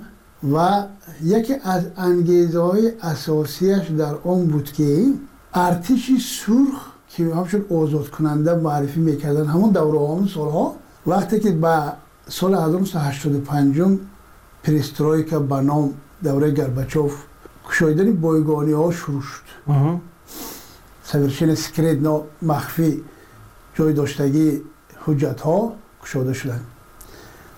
و 0.54 0.84
یکی 1.24 1.54
از 1.64 1.84
انگیزه 1.98 2.60
های 2.60 2.92
اساسیش 3.02 3.88
در 3.88 4.14
اون 4.24 4.48
بود 4.48 4.72
که 4.72 5.06
ارتش 5.54 6.12
سرخ 6.46 6.82
که 7.10 7.24
همشون 7.36 7.66
آزاد 7.72 8.10
کننده 8.10 8.56
معرفی 8.56 9.00
می‌کردن 9.00 9.46
همون 9.46 9.70
دوره 9.70 10.00
همون 10.00 10.28
سالها 10.28 10.76
وقتی 11.08 11.40
که 11.40 11.52
با 11.52 11.94
سال 12.28 12.56
1985 12.56 14.00
پریسترویکا 14.64 15.40
به 15.40 15.62
نام 15.62 15.94
دوره 16.24 16.52
گربچوف 16.52 17.24
کشایدن 17.70 18.14
بایگانی 18.14 18.72
ها 18.72 18.92
شروع 18.92 19.22
شد. 19.22 19.42
سورشن 21.04 21.56
سکرید 21.56 22.08
مخفی 22.42 23.04
جای 23.76 23.94
داشتگی 23.94 24.62
حجت 25.06 25.42
ها 25.42 25.74
کشاده 26.04 26.34
شدن. 26.34 26.62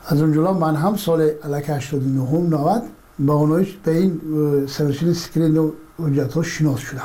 از 0.09 0.21
اونجا 0.21 0.53
من 0.53 0.75
هم 0.75 0.95
سال 0.95 1.21
علک 1.21 1.69
89 1.69 2.39
90 2.39 2.83
با 3.19 3.33
اونایش 3.33 3.77
به 3.83 3.97
این 3.97 4.21
سرشین 4.67 5.13
سکرین 5.13 5.57
و 5.57 5.71
حجت 5.99 6.33
ها 6.33 6.43
شناس 6.43 6.79
شدم. 6.79 7.01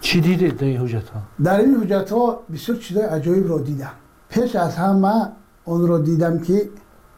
چی 0.00 0.20
دیدید 0.20 0.56
در 0.56 0.64
این 0.64 0.80
حجت 0.80 1.08
ها؟ 1.08 1.20
در 1.44 1.60
این 1.60 1.74
حجت 1.74 2.10
ها 2.10 2.40
بسیار 2.52 2.78
چیزای 2.78 3.04
عجایب 3.04 3.48
را 3.48 3.58
دیدم. 3.58 3.92
پیش 4.30 4.56
از 4.56 4.76
همه 4.76 5.28
اون 5.64 5.88
را 5.88 5.98
دیدم 5.98 6.38
که 6.38 6.68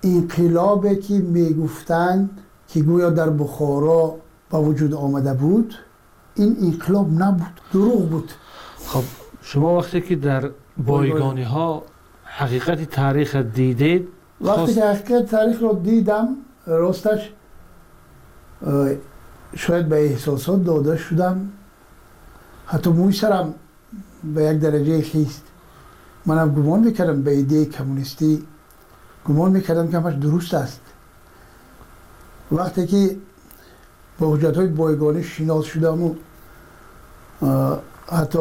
انقلابی 0.03 0.97
که 0.97 1.15
می‌گفتند 1.15 2.31
که 2.69 2.81
گویا 2.81 3.11
در 3.11 3.31
بخارا 3.31 4.15
با 4.51 4.63
وجود 4.63 4.95
آمده 4.95 5.35
بود 5.35 5.75
این 6.35 6.57
انقلاب 6.63 7.23
نبود 7.23 7.61
دروغ 7.73 8.09
بود. 8.11 8.33
خب 8.87 9.03
شما 9.43 9.79
وقتی 9.79 10.01
که 10.01 10.17
در 10.17 10.51
بایگانی 10.87 11.43
ها 11.43 11.83
حقیقت 12.25 12.91
تاریخ 12.91 13.37
دیدید 13.37 14.09
وقتی 14.41 14.75
که 14.75 14.85
حقیقت 14.85 15.31
تاریخ 15.31 15.61
رو 15.61 15.81
دیدم 15.85 16.29
راستش 16.67 17.33
شاید 19.57 19.89
به 19.89 20.05
احساسات 20.05 20.65
داده 20.65 20.97
شدم. 20.97 21.49
حتی 22.67 22.91
موی 22.91 23.13
سرم 23.13 23.55
به 24.35 24.45
یک 24.45 24.61
درجه 24.61 25.03
خیست. 25.03 25.43
منم 26.27 26.55
گمان 26.55 26.81
می‌کردم 26.81 27.23
به 27.23 27.31
ایده 27.31 27.65
کمونیستی 27.65 28.45
گمان 29.25 29.51
می‌کردم 29.51 29.89
که 29.89 29.99
همش 29.99 30.15
درست 30.15 30.55
است. 30.55 30.81
وقتی 32.53 32.87
که 32.87 33.17
با 34.19 34.35
حجت 34.37 34.57
های 34.57 34.67
بایگانی 34.67 35.23
شناس 35.23 35.65
شدم 35.65 36.03
و 36.03 36.15
حتی 38.13 38.39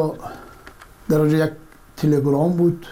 در 1.08 1.26
یک 1.26 1.50
تلگرام 1.96 2.52
بود 2.52 2.86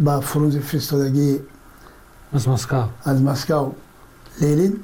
با 0.00 0.20
فرونز 0.20 0.56
فرستادگی 0.56 1.40
از 2.35 2.47
مسکو 2.47 2.83
از 3.03 3.21
مسکو 3.21 3.71
لینین 4.41 4.79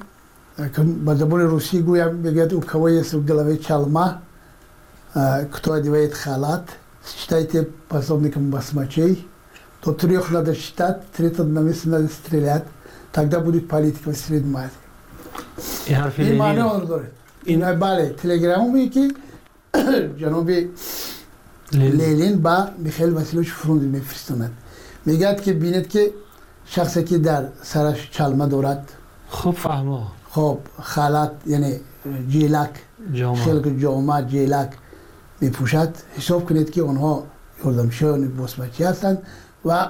با 1.06 1.16
زبان 1.16 1.42
روسی 1.42 1.82
گویم 1.82 2.22
بگید 2.22 2.54
او 2.54 2.62
کوی 2.62 3.04
с 3.04 3.14
головы 3.14 3.58
чалма 3.58 4.22
кто 5.52 5.74
одевает 5.74 6.14
халат 6.14 6.66
считайте 7.06 7.70
пособником 7.90 8.50
басмачей 8.50 9.28
до 9.84 9.94
трех 9.94 10.32
надо 10.32 10.54
считать 10.56 11.10
третьего 11.12 11.44
на 11.44 11.60
месте 11.60 11.90
надо 11.90 12.08
стрелять 12.08 12.66
тогда 13.12 13.40
будет 13.40 13.68
политика 13.68 14.12
в 14.12 14.18
среднем 14.18 14.58
Азии 14.58 14.72
این 16.18 16.38
معنی 16.38 16.60
آن 16.60 16.86
داره 16.86 17.12
این 17.46 17.80
بله 17.80 18.10
تلگرامی 18.10 18.90
که 18.90 19.12
جناب 20.18 20.52
لینین 21.72 22.42
با 22.42 22.68
میخیل 22.78 23.14
وسیلوش 23.14 23.54
فروند 23.54 23.82
میفرستاند 23.82 24.52
میگد 25.06 25.42
که 25.42 25.54
بینید 25.54 25.90
که 25.90 26.12
شخصی 26.65 27.05
که 27.05 27.19
در 27.19 27.49
سرش 27.63 28.11
چلمه 28.11 28.47
دارد. 28.47 28.93
خوب 29.29 29.55
فهمه 29.55 30.03
خب 30.31 30.59
خلط 30.83 31.31
یعنی 31.47 31.81
جیلک 32.29 32.71
خلق 33.45 33.79
جامعه 33.79 34.25
جیلک 34.25 34.71
میپوشد. 35.41 35.95
حساب 36.17 36.49
کنید 36.49 36.71
که 36.71 36.81
اونها 36.81 37.25
یاردمشان 37.65 38.29
باسمچی 38.29 38.85
هستند 38.85 39.23
و 39.65 39.89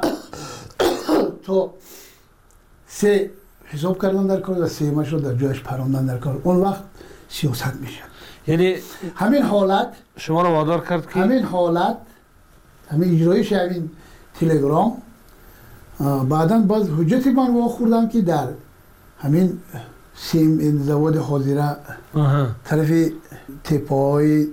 تو 1.45 1.71
سه 2.87 3.31
حساب 3.65 4.03
کردن 4.03 4.27
در 4.27 4.41
کار 4.41 4.59
و 4.59 4.69
سه 4.69 4.91
رو 4.91 5.21
در 5.21 5.35
جایش 5.35 5.61
پراندن 5.61 6.07
در 6.07 6.19
کار. 6.19 6.41
اون 6.45 6.57
وقت 6.57 6.83
سیاست 7.29 7.75
میشه 7.81 8.03
یعنی 8.47 8.75
همین 9.15 9.43
حالت 9.43 9.89
شما 10.17 10.43
رو 10.43 10.49
وادار 10.49 10.85
کرد 10.87 11.11
که 11.11 11.21
همین 11.21 11.43
حالت 11.43 11.97
همین 12.91 13.15
اجرایش 13.15 13.53
همین 13.53 13.91
تلگرام 14.41 15.03
بعدا 16.29 16.59
باز 16.59 16.89
حجتی 16.99 17.31
من 17.31 17.55
واخوردم 17.55 18.09
که 18.09 18.21
در 18.21 18.49
همین 19.19 19.59
سیم 20.17 20.59
این 20.59 20.83
زواد 20.83 21.17
حاضره 21.17 21.77
طرف 22.65 22.91
تپای 23.65 24.47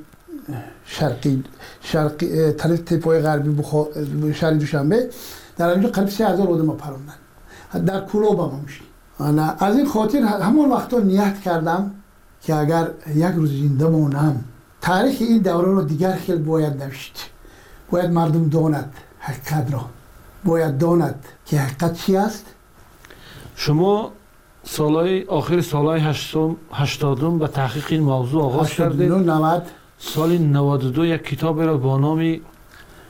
شرقی 0.86 1.44
شرقی 1.82 2.52
طرف 2.52 2.80
تپای 2.80 3.20
غربی 3.20 3.50
بخار 3.50 3.88
شهر 4.34 4.52
دوشنبه 4.52 5.10
در 5.58 5.70
اینجا 5.70 5.90
قریب 5.90 6.10
سه 6.10 6.28
هزار 6.28 6.48
آدم 6.48 6.72
پروندن 6.72 7.14
در 7.86 8.06
کلوب 8.06 8.40
هم 8.40 8.60
میشه 8.66 8.82
از 9.66 9.78
این 9.78 9.86
خاطر 9.86 10.22
همون 10.22 10.72
وقتا 10.72 11.00
نیت 11.00 11.40
کردم 11.42 11.92
که 12.42 12.56
اگر 12.56 12.88
یک 13.16 13.36
روز 13.36 13.50
زنده 13.52 13.88
مونم 13.88 14.44
تاریخ 14.82 15.18
این 15.20 15.38
دوره 15.38 15.68
رو 15.68 15.82
دیگر 15.82 16.16
خیلی 16.16 16.44
باید 16.44 16.84
نوشت. 16.84 17.30
باید 17.92 18.12
مردم 18.12 18.50
داند 18.50 18.94
حقیقت 19.20 19.74
را. 19.74 19.86
باید 20.46 20.78
داند 20.78 21.26
که 21.46 21.60
حقیقت 21.60 21.94
چی 21.94 22.18
است؟ 22.18 22.46
شما 23.56 24.12
سالهای 24.64 25.24
آخر 25.24 25.62
سالهای 25.62 26.02
هشتادم 26.74 27.40
به 27.40 27.48
تحقیق 27.48 27.86
این 27.90 28.02
موضوع 28.02 28.44
آغاز 28.44 28.70
کردید. 28.70 29.12
90 29.12 29.64
سال 30.00 30.38
92 30.38 31.06
یک 31.06 31.24
کتاب 31.24 31.62
را 31.62 31.78
با 31.78 31.98
نام 31.98 32.38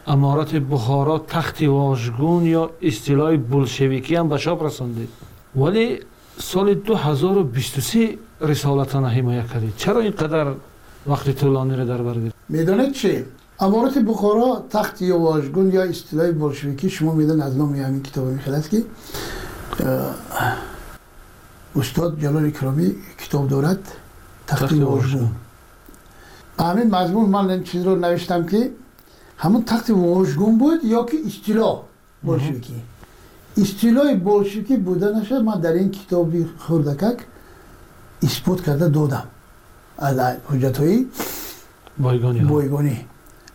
امارت 0.07 0.55
بخارا 0.55 1.19
تخت 1.19 1.62
واژگون 1.63 2.45
یا 2.45 2.69
اصطلاح 2.81 3.38
بولشویکی 3.38 4.15
هم 4.15 4.29
به 4.29 4.38
چاپ 4.38 4.63
رساندید. 4.63 5.09
ولی 5.55 6.00
سال 6.38 6.74
2023 6.74 8.17
رسالتان 8.41 9.05
حمایت 9.05 9.53
کردید. 9.53 9.74
چرا 9.77 10.00
اینقدر 10.00 10.53
وقت 11.07 11.29
طولانی 11.29 11.75
را 11.75 11.86
در 11.86 11.98
بر 11.98 12.15
می‌دونید 12.50 12.91
چی 12.91 13.24
امارت 13.61 13.97
بخارا 13.97 14.63
تخت 14.69 15.01
یا 15.01 15.19
واژگون 15.19 15.71
یا 15.71 15.83
اصطلاح 15.83 16.31
بولشویکی 16.31 16.89
شما 16.89 17.13
می‌دونید 17.13 17.43
از 17.43 17.57
نام 17.57 17.75
همین 17.75 18.03
کتاب 18.03 18.27
است 18.47 18.69
که 18.69 18.83
استاد 21.75 22.19
جلال 22.19 22.49
کرامی 22.51 22.95
کتاب 23.17 23.47
دارد 23.47 23.91
تخت 24.47 24.73
واژگون 24.73 25.31
همین 26.59 26.95
مضمون 26.95 27.29
من 27.29 27.49
این 27.49 27.63
چیز 27.63 27.85
رو 27.85 27.95
نوشتم 27.95 28.45
که 28.45 28.71
همون 29.37 29.63
تخت 29.63 29.89
واژگون 29.89 30.57
بود 30.57 30.83
یا 30.83 31.03
که 31.03 31.17
اصطلاح 31.27 31.81
بولشویکی 32.23 32.81
اصطلاح 33.57 34.15
بولشویکی 34.15 34.77
بوده 34.77 35.17
نشد 35.17 35.35
من 35.35 35.59
در 35.59 35.73
این 35.73 35.91
کتابی 35.91 36.49
خوردکک 36.59 37.17
اثبات 38.23 38.61
کرده 38.61 38.89
دادم 38.89 39.27
از 39.97 40.19
حجت 40.49 40.77
های 40.77 41.05
بایگانی 41.97 42.39
ها. 42.39 42.49
بایگانی 42.49 43.05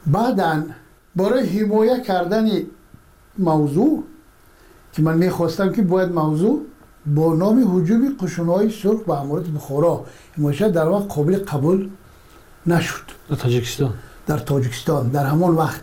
بعدا 0.06 0.62
برای 1.16 1.46
حمایه 1.46 2.00
کردن 2.00 2.48
موضوع 3.38 4.04
که 4.92 5.02
من 5.02 5.16
می‌خواستم 5.18 5.72
که 5.72 5.82
باید 5.82 6.12
موضوع 6.12 6.62
با 7.06 7.34
نام 7.34 7.76
حجوم 7.76 8.16
قشونهای 8.20 8.70
سرخ 8.70 9.00
به 9.00 9.20
امارت 9.20 9.44
بخارا. 9.44 10.04
حمایه 10.36 10.68
در 10.68 10.88
وقت 10.88 11.08
قابل 11.08 11.38
قبول 11.38 11.88
نشد. 12.66 13.02
در 13.30 13.36
تاجیکستان؟ 13.36 13.94
در 14.26 14.38
تاجیکستان 14.38 15.08
در 15.08 15.26
همان 15.26 15.54
وقت. 15.54 15.82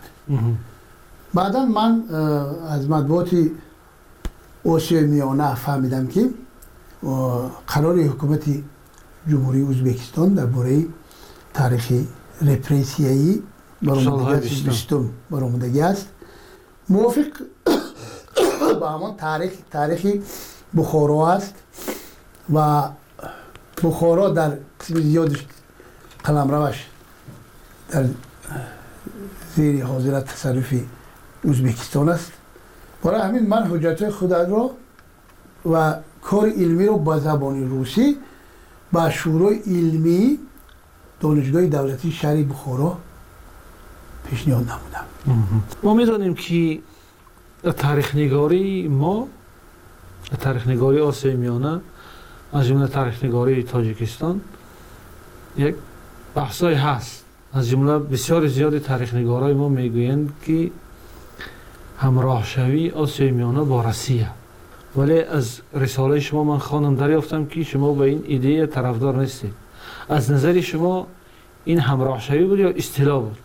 بعدا 1.34 1.64
من 1.66 2.02
از 2.68 2.90
مطبوعات 2.90 3.30
آسیای 4.64 5.04
میانه 5.06 5.54
فهمیدم 5.54 6.06
که 6.06 6.30
قرار 7.66 7.98
حکومت 7.98 8.44
جمهوری 9.28 9.62
ازبکستان 9.62 10.34
درباره 10.34 10.84
تاریخ 11.54 11.92
رپریسیایی 12.42 13.42
است 13.88 14.64
بیستم. 14.64 15.10
است 15.82 16.08
موافق 16.88 17.26
با 18.80 18.88
همان 18.88 19.16
تاریخ 19.16 19.52
تاریخ 19.70 20.06
بخارا 20.76 21.32
است. 21.32 21.54
و 22.54 22.82
بخارا 23.82 24.28
در 24.28 24.50
قسم 24.80 25.00
زیادش 25.00 25.46
قلمروش 26.24 26.86
در 27.90 28.04
زیر 29.56 29.84
حاضرت 29.84 30.24
تصرف 30.24 30.74
ازبکستان 31.48 32.08
است. 32.08 32.32
برای 33.04 33.20
همین 33.20 33.46
من 33.46 33.62
حجت 33.62 34.10
خود 34.10 34.32
را 34.32 34.70
و 35.72 35.94
کار 36.22 36.48
علمی 36.48 36.86
رو 36.86 36.96
با 36.96 37.18
زبان 37.18 37.70
روسی 37.70 38.16
با 38.92 39.10
شورای 39.10 39.56
علمی 39.66 40.38
دانشگاه 41.20 41.66
دولتی 41.66 42.12
شهر 42.12 42.42
بخارا 42.42 42.98
پیشنهاد 44.30 44.62
نمودم 44.70 45.06
ما 45.82 45.94
می‌دانیم 45.94 46.34
که 46.34 46.78
تاریخ 47.72 48.14
نگاری 48.14 48.88
ما 48.88 49.28
تاریخ 50.40 50.66
نگاری 50.68 51.00
آسیای 51.00 51.36
میانه 51.36 51.80
از 52.52 52.66
جمله 52.66 52.86
تاریخ 52.86 53.24
نگاری 53.24 53.62
تاجیکستان 53.62 54.40
یک 55.56 55.74
بحثای 56.34 56.74
هست. 56.74 57.24
از 57.52 57.68
جمله 57.68 57.98
بسیار 57.98 58.46
زیاد 58.46 58.78
تاریخ 58.78 59.14
نگارای 59.14 59.54
ما 59.54 59.68
می‌گویند 59.68 60.32
که 60.46 60.70
همراه 61.98 62.44
شوی 62.44 62.90
آسیای 62.90 63.30
میانه 63.30 63.62
با 63.62 63.82
روسیه 63.82 64.28
ولی 64.96 65.20
از 65.20 65.60
رساله 65.74 66.20
شما 66.20 66.44
من 66.44 66.58
خواندم 66.58 66.96
دریافتم 66.96 67.46
که 67.46 67.62
شما 67.64 67.92
به 67.94 68.04
این 68.04 68.24
ایده 68.26 68.66
طرفدار 68.66 69.16
نیستید. 69.16 69.54
از 70.08 70.30
نظر 70.30 70.60
شما 70.60 71.06
این 71.64 71.78
همراه 71.78 72.20
شوی 72.20 72.44
بود 72.44 72.58
یا 72.58 72.68
اصطلاح 72.68 73.22
بود؟ 73.22 73.38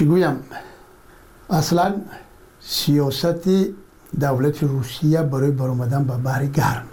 گویم؟ 0.00 0.36
اصلا 1.50 1.94
سیاست 2.60 3.48
دولت 4.20 4.62
روسیه 4.62 5.22
برای 5.22 5.50
برآمدن 5.50 6.04
به 6.04 6.16
بحر 6.16 6.46
گرم. 6.46 6.86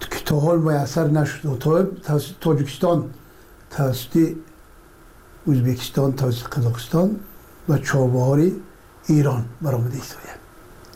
که 0.00 0.20
تا 0.24 0.40
حال 0.40 0.58
میسر 0.58 1.06
نشد. 1.06 1.58
تا 1.58 1.82
توسط 1.82 2.32
تاجیکستان 2.40 3.10
توسط 3.70 4.34
ازبکستان 5.48 6.12
توسط 6.12 6.46
قزاقستان 6.46 7.20
و 7.68 7.78
چابهار 7.78 8.50
ایران 9.06 9.44
برآمده 9.62 9.94
ایستاید 9.94 10.40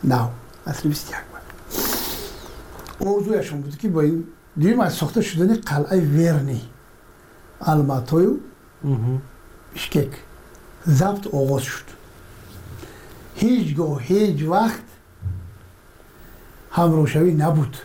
نو 0.03 0.27
اصل 0.67 0.89
21 0.89 1.15
بود. 1.15 3.07
موضوعشون 3.07 3.61
بود 3.61 3.77
که 3.77 3.89
با 3.89 4.01
این 4.01 4.27
از 4.81 4.93
ساخته 4.93 5.21
شدن 5.21 5.55
قلعه 5.55 5.99
ورنی 5.99 6.61
الماتوی 7.61 8.25
و 8.25 8.37
مهم. 8.83 9.21
بشکک 9.75 10.09
ضبط 10.89 11.27
آغاز 11.27 11.61
شد. 11.61 11.83
هیچگاه 13.35 14.01
هیچ 14.01 14.43
وقت 14.43 14.83
همروشوی 16.71 17.33
نبود. 17.33 17.77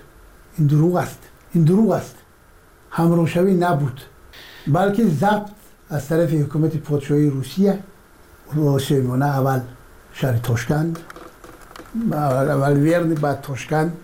این 0.59 0.67
دروغ 0.67 0.95
است. 0.97 1.19
این 1.55 1.65
دروغ 1.65 1.91
است. 1.91 2.15
همروشوی 2.91 3.55
نبود. 3.55 4.01
بلکه 4.67 5.09
ضبط 5.09 5.51
از 5.91 6.09
طرف 6.09 6.33
حکومت 6.33 6.77
پادشاهی 6.77 7.31
روسیه. 7.31 7.79
میانه 8.91 9.27
اول 9.27 9.61
شهر 10.13 10.39
تاشکند. 10.39 10.99
اول 12.13 12.89
ورن 12.89 13.15
بعد 13.15 13.41
تاشکند. 13.41 13.97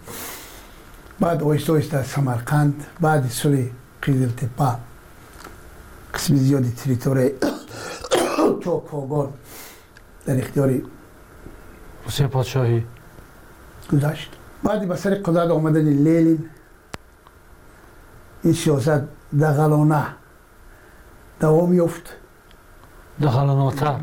بعد 1.21 1.43
آیسته 1.43 1.73
آیسته 1.73 2.05
سمرقند. 2.05 2.87
بعد 3.01 3.31
سوی 3.31 3.71
قیدل 4.03 4.29
تپه 4.29 4.77
قسم 6.15 6.37
زیادی 6.37 6.71
تریتوری 6.71 7.31
تا 8.53 8.79
کاغان 8.79 9.33
در 10.27 10.39
اختیار 10.39 10.83
روسیه 12.05 12.27
پادشاهی. 12.27 12.87
گذشت. 13.93 14.31
بعدی 14.63 14.87
به 14.87 14.97
سر 14.97 15.15
قدرت 15.15 15.51
آمدن 15.51 15.81
لینین 15.81 16.51
این 18.43 18.53
سیاست 18.53 19.03
دغلانه. 19.41 20.07
دوام 21.41 21.75
یافت. 21.75 22.17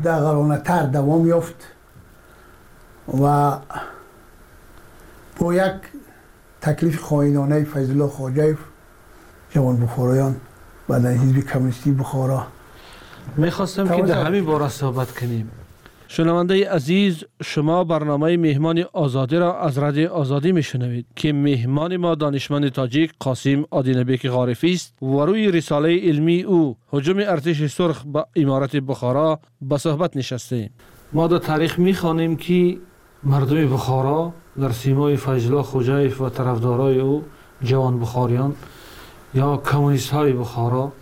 دغلانه 0.04 0.58
تر 0.58 0.86
دوام 0.86 1.26
یافت. 1.26 1.74
و 3.22 3.56
با 5.38 5.54
یک 5.54 5.72
تکلیف 6.60 7.00
خواهینانه 7.00 7.64
فیض 7.64 7.90
الله 7.90 8.08
خواجه 8.08 8.56
جوان 9.50 9.80
بخارایان 9.80 10.36
و 10.88 11.00
در 11.00 11.10
حزب 11.10 11.40
کمونیستی 11.40 11.92
بخارا 11.92 12.46
می‌خواستم 13.36 13.96
که 13.96 14.02
در. 14.02 14.24
همین 14.24 14.44
باره 14.44 14.68
صحبت 14.68 15.18
کنیم 15.18 15.50
شنونده 16.08 16.70
عزیز 16.70 17.24
شما 17.42 17.84
برنامه 17.84 18.36
مهمان 18.36 18.84
آزادی 18.92 19.36
را 19.36 19.60
از 19.60 19.78
رادیو 19.78 20.12
آزادی 20.12 20.52
میشنوید 20.52 21.06
که 21.16 21.32
مهمان 21.32 21.96
ما 21.96 22.14
دانشمند 22.14 22.68
تاجیک 22.68 23.12
قاسم 23.20 23.64
آدینبک 23.70 24.28
غارفی 24.28 24.72
است 24.72 25.02
و 25.02 25.06
روی 25.06 25.52
رساله 25.52 26.00
علمی 26.00 26.42
او 26.42 26.76
حجوم 26.88 27.18
ارتش 27.18 27.66
سرخ 27.66 28.02
به 28.04 28.26
امارت 28.36 28.76
بخارا 28.76 29.40
به 29.60 29.78
صحبت 29.78 30.16
نشسته 30.16 30.70
ما 31.12 31.26
در 31.26 31.38
تاریخ 31.38 31.78
می‌خوانیم 31.78 32.36
که 32.36 32.78
مردم 33.24 33.66
بخارا 33.66 34.32
در 34.60 34.70
سیمای 34.72 35.16
فیضلا 35.16 35.62
خوجایف 35.62 36.20
و 36.20 36.28
طرفدارای 36.28 37.00
او 37.00 37.24
جوان 37.62 38.00
بخاریان 38.00 38.54
یا 39.34 39.56
کمونیست 39.56 40.10
های 40.10 40.32
بخارا 40.32 40.92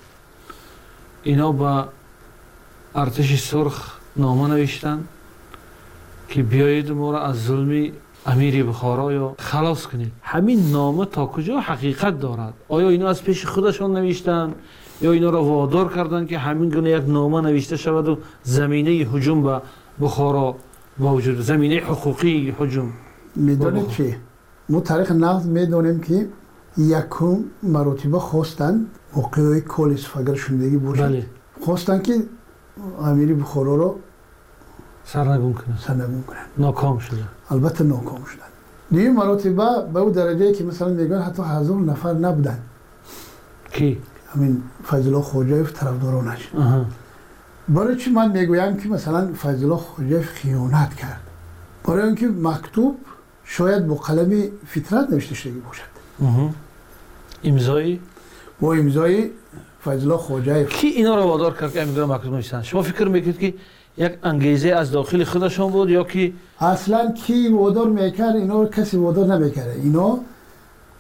اینا 1.23 1.53
به 1.53 1.85
ارتش 2.95 3.43
سرخ 3.43 3.99
نامه 4.17 4.55
نوشتن 4.55 5.05
که 6.29 6.43
بیایید 6.43 6.91
ما 6.91 7.13
را 7.13 7.23
از 7.23 7.45
ظلم 7.45 7.93
امیر 8.27 8.65
بخارا 8.65 9.13
یا 9.13 9.35
خلاص 9.39 9.87
کنید. 9.87 10.13
همین 10.23 10.71
نامه 10.71 11.05
تا 11.05 11.27
کجا 11.27 11.61
حقیقت 11.61 12.21
دارد؟ 12.21 12.55
آیا 12.69 12.89
اینا 12.89 13.09
از 13.09 13.23
پیش 13.23 13.47
خودشان 13.47 13.97
نوشتن؟ 13.97 14.55
یا 15.01 15.13
اینا 15.13 15.31
را 15.31 15.45
وادار 15.45 15.95
کردند 15.95 16.29
که 16.29 16.39
همین 16.39 16.69
گونه 16.69 16.91
یک 16.91 17.05
نامه 17.09 17.41
نوشته 17.41 17.77
شود 17.77 18.09
و 18.09 18.19
زمینه 18.43 18.91
هجوم 18.91 19.43
به 19.43 19.61
بخارا 20.01 20.55
موجود 20.99 21.41
زمینه 21.41 21.77
حقوقی 21.77 22.55
هجوم 22.61 22.93
می‌دانید. 23.37 23.89
چی 23.89 24.15
ما 24.69 24.81
تاریخ 24.81 25.13
نقد 25.13 25.45
می‌دانیم 25.45 26.01
که 26.01 26.29
یکم 26.79 27.45
مراتبه 27.63 28.19
خواستند 28.19 28.87
موقعی 29.17 29.61
کالیس 29.61 30.07
فگر 30.07 30.35
شندگی 30.35 30.77
باشد 30.77 31.03
بله. 31.03 31.27
خواستند 31.61 32.03
که 32.03 32.15
امیر 33.03 33.35
بخارا 33.35 33.77
را 33.77 33.97
سرنگون 35.05 35.53
کنند 35.53 35.79
سرنگون 35.87 36.23
کنند 36.23 36.47
ناکام 36.59 36.99
شده. 36.99 37.23
البته 37.51 37.85
ناکام 37.85 38.25
شدند 38.25 38.49
دیگه 38.91 39.11
مراتبه 39.11 39.93
به 39.93 40.01
او 40.01 40.11
درجه 40.11 40.53
که 40.53 40.65
مثلا 40.65 40.89
میگن 40.89 41.23
حتی 41.23 41.43
هزار 41.43 41.81
نفر 41.81 42.13
نبودن. 42.13 42.59
کی؟ 43.73 43.99
همین 44.35 44.63
الله 44.93 45.21
خوجایف 45.21 45.73
طرفدارانش. 45.73 46.51
برای 47.69 47.97
چی 47.97 48.11
من 48.11 48.33
می‌گویم 48.33 48.77
که 48.77 48.89
مثلا 48.89 49.31
الله 49.45 49.77
خوجایف 49.77 50.27
خیانت 50.27 50.95
کرد؟ 50.95 51.21
برای 51.85 52.03
اینکه 52.07 52.29
مکتوب 52.29 52.99
شاید 53.45 53.87
با 53.87 53.95
قلم 53.95 54.49
فطرت 54.67 55.11
نوشته 55.11 55.35
شده 55.35 55.53
باشد. 55.53 55.83
امضای؟ 57.45 58.01
با 58.61 58.75
امضای 58.75 59.31
الله 59.87 60.17
خوجایف 60.17 60.69
کی 60.69 60.87
اینا 60.87 61.17
را 61.17 61.27
وادار 61.27 61.57
کرد 61.57 61.73
که 61.73 61.83
امیر 61.83 62.05
مکتوب 62.05 62.35
نوشتن 62.35 62.63
شما 62.63 62.83
فکر 62.83 63.09
می‌کنید 63.09 63.39
که 63.39 63.55
یک 63.97 64.13
انگیزه 64.23 64.69
از 64.69 64.91
داخل 64.91 65.25
خودشان 65.25 65.71
بود 65.71 65.91
یا 65.91 66.05
که 66.05 66.33
اصلا 66.61 67.13
کی 67.13 67.49
وادار 67.49 67.89
می‌کرد 67.89 68.37
اینا 68.37 68.63
رو 68.63 68.69
کسی 68.69 68.97
وادار 68.97 69.27
نمی‌کرده 69.27 69.81
اینا 69.83 70.19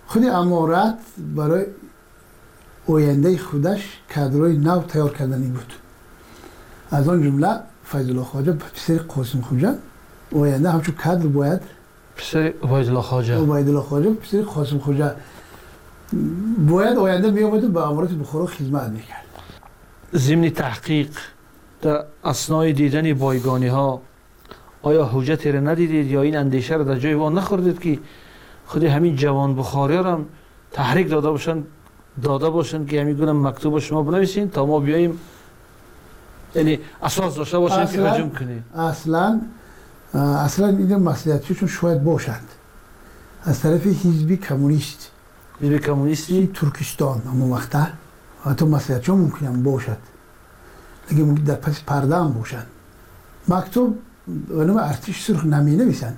خود 0.07 0.25
امارت 0.25 0.99
برای 1.37 1.65
آینده 2.89 3.39
خودش 3.39 4.01
کادرای 4.15 4.57
نو 4.57 4.83
تیار 4.83 5.15
کردنی 5.15 5.47
بود. 5.47 5.73
از 6.91 7.09
آن 7.09 7.23
جمله 7.23 7.49
فیض 7.85 8.09
الله 8.09 8.23
خواجه 8.23 8.53
پسر 8.53 8.97
قاسم 8.97 9.41
خوجه 9.41 9.75
آینده 10.37 10.71
همچون 10.71 10.95
کادر 10.95 11.27
باید 11.27 11.61
پسر 12.17 12.39
عبید 12.39 12.89
الله 12.89 13.01
خواجه. 13.03 13.37
عبید 13.37 13.69
الله 13.69 13.81
خواجه 13.81 14.11
پسر 14.11 14.43
قاسم 14.43 14.79
خوجه 14.79 15.13
باید 16.69 16.99
آینده 16.99 17.31
می 17.31 17.43
آمد 17.43 17.73
به 17.73 17.89
امارات 17.89 18.11
بخارا 18.11 18.47
خدمت 18.47 18.89
می‌کرد. 18.89 19.25
ضمن 20.15 20.51
تحقیق 20.51 21.11
در 21.83 22.05
اسنای 22.25 22.73
دیدن 22.73 23.15
بایگانی 23.15 23.67
ها 23.67 24.03
آیا 24.83 25.11
حجتی 25.13 25.53
را 25.53 25.61
ندیدید 25.61 26.11
یا 26.11 26.23
این 26.23 26.37
اندیشه 26.37 26.75
را 26.77 26.85
در 26.85 26.99
جای 26.99 27.15
وان 27.15 27.39
نخوردید 27.39 27.81
که 27.81 27.99
خود 28.67 28.85
همین 28.85 29.17
جوان 29.17 29.57
بخاری 29.57 29.97
را 29.97 30.13
هم 30.13 30.27
تحریک 30.73 31.11
داده 31.11 31.31
باشن 31.31 31.63
داده 32.23 32.51
باشن 32.51 32.87
که 32.87 33.01
همین 33.01 33.17
گونه 33.17 33.33
مکتوب 33.33 33.79
شما 33.79 34.03
بنویسین 34.03 34.51
تا 34.51 34.67
ما 34.67 34.81
بیاییم 34.81 35.21
یعنی 36.55 36.79
اساس 37.03 37.37
داشته 37.37 37.59
باشیم 37.59 37.87
که 37.87 38.11
هجوم 38.11 38.31
کنیم. 38.31 38.65
اصلا 38.75 39.41
اصلا 40.15 40.67
این 40.67 40.97
مسئولیتشون 40.97 41.69
شاید 41.69 42.05
باشند. 42.05 42.49
از 43.45 43.61
طرف 43.61 43.87
حزبی 43.87 44.37
کمونیست. 44.37 45.12
حزب 45.63 45.77
کمونیستی؟ 45.77 46.51
ترکستان 46.55 47.23
اما 47.27 47.47
مقطع 47.47 47.87
حتی 48.45 48.65
مسئولیتشون 48.65 49.19
ممکن 49.19 49.47
هم 49.47 49.63
باشد. 49.63 49.97
اگه 51.09 51.25
ممکن 51.25 51.43
در 51.43 51.55
پس 51.55 51.83
پرده 51.83 52.17
هم 52.17 52.33
باشند 52.33 52.67
مکتوب 53.49 53.99
به 54.49 54.65
نام 54.65 54.77
ارتش 54.77 55.25
سرخ 55.25 55.45
نمی 55.45 55.77
نویسند؟ 55.77 56.17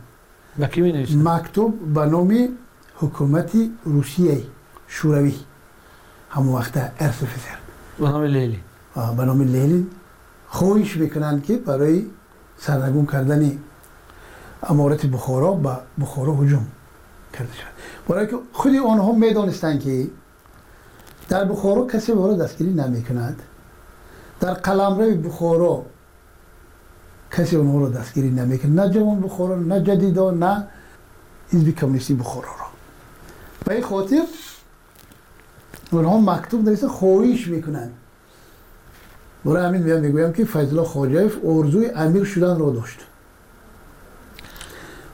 مکتوب 1.17 1.95
به 1.95 2.07
نام 2.07 2.49
حکومت 2.97 3.53
روسیه 3.85 4.43
شوروی. 4.89 5.35
همون 6.31 6.55
وقت 6.55 6.93
ارسفسر 6.99 7.59
به 7.99 8.09
نام 8.09 8.23
لیلی. 8.23 8.61
به 9.17 9.25
نام 9.25 9.43
لنین 9.43 9.87
خواهش 10.49 10.97
می‌کنند 10.97 11.45
که 11.45 11.57
برای 11.57 12.07
سرنگون 12.59 13.07
کردن 13.07 13.59
امارت 14.63 15.07
بخارا 15.07 15.53
به 15.53 15.77
بخارا 16.01 16.35
هجوم. 16.35 16.67
کرده 17.39 17.53
شد 17.53 17.65
برای 18.09 18.27
که 18.27 18.37
خود 18.53 18.77
آنها 18.77 19.13
می‌دانستند 19.13 19.81
که 19.81 20.07
در 21.29 21.45
بخارا 21.45 21.87
کسی 21.87 22.13
را 22.13 22.35
دستگیری 22.35 22.73
نمی 22.73 23.03
کند 23.03 23.43
در 24.41 24.55
قلمرو 24.55 25.15
بخارا 25.15 25.85
کسی 27.31 27.57
آنها 27.57 27.79
را 27.79 27.89
دستگیری 27.89 28.31
نمی 28.31 28.59
کند 28.59 28.81
نه 28.81 28.91
جوان 28.91 29.21
بخارا 29.21 29.57
نه 29.57 29.83
جدیدا 29.83 30.31
نه 30.31 30.69
حزب 31.53 31.71
کمونیستی 31.71 32.15
بخارا 32.15 32.49
را. 32.49 32.67
به 33.65 33.75
این 33.75 33.83
خاطر 33.85 34.23
آنها 35.93 36.19
مکتوب 36.19 36.65
نویسه 36.65 36.89
خواهش 36.89 37.47
می‌کنند. 37.47 37.93
برای 39.45 39.67
همین 39.67 39.83
میام 39.83 40.01
می‌گویم 40.01 40.33
که 40.33 40.45
فیض 40.45 40.79
الله 40.79 41.31
ارزوی 41.45 41.91
امیر 41.91 42.25
شدن 42.25 42.59
را 42.59 42.71
داشت. 42.71 42.99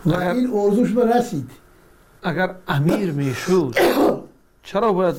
و 0.06 0.14
این 0.14 0.50
ارزوش 0.54 0.92
به 0.92 1.16
رسید. 1.16 1.50
اگر 2.22 2.54
امیر 2.68 3.12
می‌شد 3.12 3.74
چرا 4.62 4.92
باید 4.92 5.16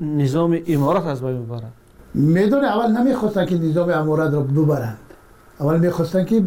نظام 0.00 0.58
امارت 0.66 1.06
از 1.06 1.22
بین 1.22 1.46
ببرد 1.46 1.72
میدان 2.14 2.64
اول 2.64 2.90
نمی‌خواستن 2.90 3.46
که 3.46 3.58
نظام 3.58 3.90
امارت 3.90 4.32
را 4.32 4.40
ببرند. 4.40 4.98
اول 5.60 5.78
می‌خواستن 5.78 6.24
که 6.24 6.44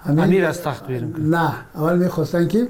همین- 0.00 0.24
امیر 0.24 0.44
از 0.44 0.62
تخت 0.62 0.86
بیرون. 0.86 1.14
نه 1.18 1.52
اول 1.74 1.98
می‌خواستن 1.98 2.48
که 2.48 2.68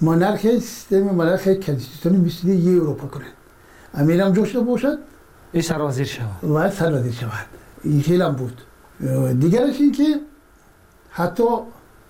مونارخ 0.00 0.40
سیستم 0.40 1.00
مونارخ 1.00 1.48
کنستیتوشنی 1.48 2.16
مثل 2.16 2.48
یه 2.48 2.80
اروپا 2.80 3.06
کنند 3.06 3.32
امیر 3.94 4.20
هم 4.20 4.32
جوشته 4.32 4.60
باشد. 4.60 4.98
این 5.52 5.62
سروازیر 5.62 6.06
شود. 6.06 6.50
و 6.50 6.70
سرازیر 6.70 7.12
شود. 7.12 7.46
این 7.84 8.02
خیلی 8.02 8.22
هم 8.22 8.32
بود. 8.32 8.60
دیگرش 9.40 9.80
این 9.80 9.92
که 9.92 10.20
حتی 11.10 11.44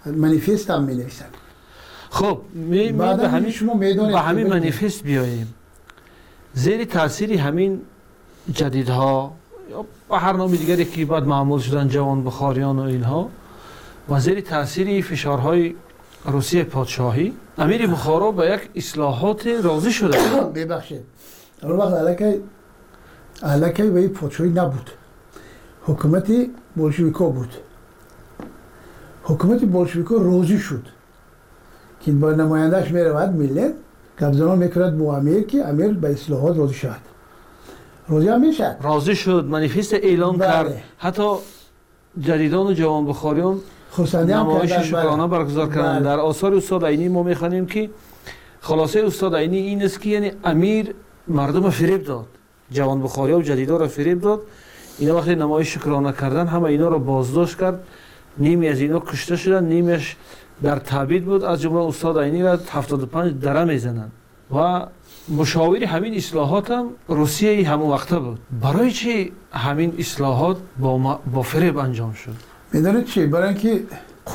منیفست 0.07 0.71
هم 0.71 0.83
می 0.83 0.95
نویسند 0.95 1.31
خب 2.17 2.41
می, 2.53 2.93
به 2.93 3.29
همین 3.29 3.51
شما 3.51 3.75
می‌دانید 3.75 4.13
به 4.13 4.21
همین. 4.21 4.47
منیفست 4.47 5.03
بیاییم. 5.03 5.55
زیر 6.55 6.85
تاثیر 6.85 7.41
همین 7.41 7.81
جدیدها 8.53 9.33
یا 9.71 9.85
به 10.09 10.19
هر 10.19 10.33
نام 10.33 10.51
دیگری 10.51 10.85
که 10.85 11.05
بعد 11.05 11.27
معمول 11.27 11.61
شدن 11.61 11.89
جوان 11.89 12.25
بخاریان 12.25 12.79
و 12.79 12.83
اینها 12.83 13.29
و 14.09 14.21
زیر 14.21 14.41
تاثیر 14.41 15.05
فشارهای 15.05 15.75
روسیه 16.25 16.65
پادشاهی. 16.65 17.33
امیر 17.59 17.87
بخارا 17.87 18.33
به 18.33 18.47
یک 18.47 18.71
اصلاحات 18.75 19.47
راضی 19.47 19.93
شده. 19.93 20.19
ببخشید. 20.55 21.01
اون 21.63 21.77
وقت 21.77 21.93
علکه 21.93 22.41
علکه 23.43 23.85
به 23.85 24.01
این 24.01 24.09
پادشاهی 24.09 24.51
نبود. 24.51 24.91
حکومت 25.83 26.33
بولشویکا 26.77 27.29
بود. 27.29 27.55
حکومت 29.23 29.65
بولشویکا 29.65 30.17
راضی 30.17 30.59
شد. 30.59 30.96
که 32.07 32.13
با 32.13 32.33
نمایندهش 32.33 32.91
می‌رود 32.91 33.29
ملت 33.29 33.75
قبضان 34.19 34.59
می‌کرد 34.59 34.99
با 34.99 35.17
امیر 35.17 35.43
که 35.43 35.69
امیر 35.69 35.93
به 35.93 36.11
اصلاحات 36.11 36.57
راضی 36.57 36.75
شد. 36.75 36.97
راضی 38.09 38.29
هم 38.29 38.41
می‌شد. 38.41 38.77
راضی 38.83 39.17
شد 39.17 39.45
منیفست 39.45 39.95
اعلام 39.95 40.37
بله. 40.37 40.49
کرد. 40.49 40.83
حتی 40.99 41.33
جدیدان 42.21 42.67
و 42.67 42.73
جوان 42.73 43.07
بخاریان 43.07 43.59
خرسندی 43.91 44.33
هم 44.33 44.41
نمایش 44.41 44.71
کردن 44.71 44.83
شکرانه 44.83 45.27
بله. 45.27 45.39
برگزار 45.39 45.69
کردن. 45.69 45.95
بله. 45.95 46.05
در 46.05 46.21
آثار 46.21 46.55
استاد 46.55 46.85
عینی 46.85 47.09
ما 47.09 47.23
می‌خوانیم 47.23 47.67
که 47.67 47.91
خلاصه 48.61 49.07
استاد 49.07 49.35
عینی 49.35 49.59
این 49.59 49.85
است 49.85 50.01
که 50.01 50.09
یعنی 50.09 50.33
امیر 50.45 50.95
مردم 51.29 51.71
فریب 51.71 52.05
داد. 52.05 52.27
جوان 52.71 53.03
بخاری 53.03 53.33
و 53.33 53.43
جدیدا 53.43 53.77
را 53.77 53.89
فریب 53.89 54.21
داد. 54.21 54.41
اینا 54.99 55.17
وقتی 55.17 55.35
نمایش 55.35 55.75
شکرانه 55.75 56.13
کردن 56.13 56.47
همه 56.47 56.65
اینا 56.65 56.89
را 56.89 56.99
بازداشت 56.99 57.61
کرد. 57.61 57.81
نیمی 58.39 58.69
از 58.69 58.81
اینا 58.81 59.01
کشته 59.01 59.37
شدن. 59.37 59.65
نیمیش 59.65 60.17
در 60.63 60.79
تعبید 60.79 61.25
بود. 61.25 61.45
از 61.45 61.61
جمله 61.61 61.85
استاد 61.85 62.19
عینی 62.19 62.43
را 62.43 62.59
75 62.71 63.41
دره 63.41 63.65
می‌زنند 63.65 64.13
و 64.55 64.87
مشاور 65.29 65.85
همین 65.85 66.15
اصلاحات 66.15 66.71
هم 66.71 66.87
روسیه 67.09 67.69
همون 67.69 67.91
وقته 67.91 68.19
بود. 68.19 68.39
برای 68.63 68.93
چی 68.93 69.33
همین 69.53 69.95
اصلاحات 69.99 70.57
با, 70.79 71.21
با 71.35 71.43
فریب 71.43 71.79
انجام 71.79 72.13
شد؟ 72.13 72.35
می‌دونید 72.73 73.05
چی؟ 73.05 73.27
برای 73.27 73.49
اینکه 73.49 73.83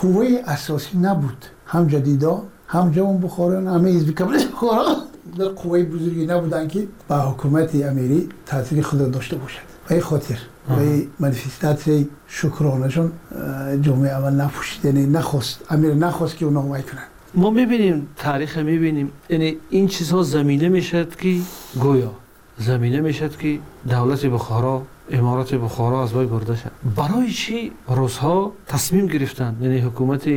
قوه 0.02 0.28
اساسی 0.46 0.98
نبود. 0.98 1.46
هم 1.66 1.88
جدیدا 1.88 2.44
هم 2.68 2.92
جوان 2.92 3.18
بخاران 3.18 3.68
همه 3.68 4.14
کمونیست 4.14 4.52
بخارا 4.52 4.96
در 5.38 5.46
قوه 5.46 5.84
بزرگی 5.84 6.26
نبودن 6.26 6.68
که 6.68 6.88
به 7.08 7.16
حکومت 7.16 7.76
امیری 7.76 8.30
تاثیر 8.46 8.84
خود 8.84 9.12
داشته 9.12 9.36
باشد. 9.36 9.60
به 9.88 10.02
خاطر. 10.02 10.38
به 10.68 10.82
این 10.82 11.08
منفستات 11.20 12.06
شکرانشون 12.28 13.12
اه، 13.32 13.78
جامعه 13.78 14.12
اول 14.12 14.50
یعنی 14.84 15.06
نخواست 15.06 15.66
امیر 15.70 15.94
نخواست 15.94 16.38
که 16.38 16.46
اونا 16.46 16.62
وای 16.62 16.84
کنن. 16.84 17.02
ما 17.36 17.50
می‌بینیم 17.50 18.08
تاریخ 18.18 18.58
می‌بینیم. 18.58 19.12
یعنی 19.30 19.58
این 19.70 19.88
چیزها 19.88 20.24
زمینه 20.24 20.70
می‌شد 20.70 21.16
که 21.16 21.36
گویا 21.80 22.12
زمینه 22.58 23.02
می‌شد 23.02 23.38
که 23.38 23.60
دولت 23.90 24.26
بخارا 24.26 24.82
امارات 25.12 25.56
بخارا 25.56 26.04
از 26.04 26.14
بین 26.14 26.26
برده 26.26 26.56
شد 26.56 26.72
برای 26.96 27.32
چی 27.32 27.72
روسها 27.88 28.52
تصمیم 28.68 29.08
گرفتند 29.08 29.62
یعنی 29.62 29.80
حکومت 29.80 30.30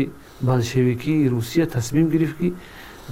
بلشویکی 0.42 1.28
روسیه 1.28 1.66
تصمیم 1.66 2.08
گرفت 2.08 2.38
که 2.38 2.52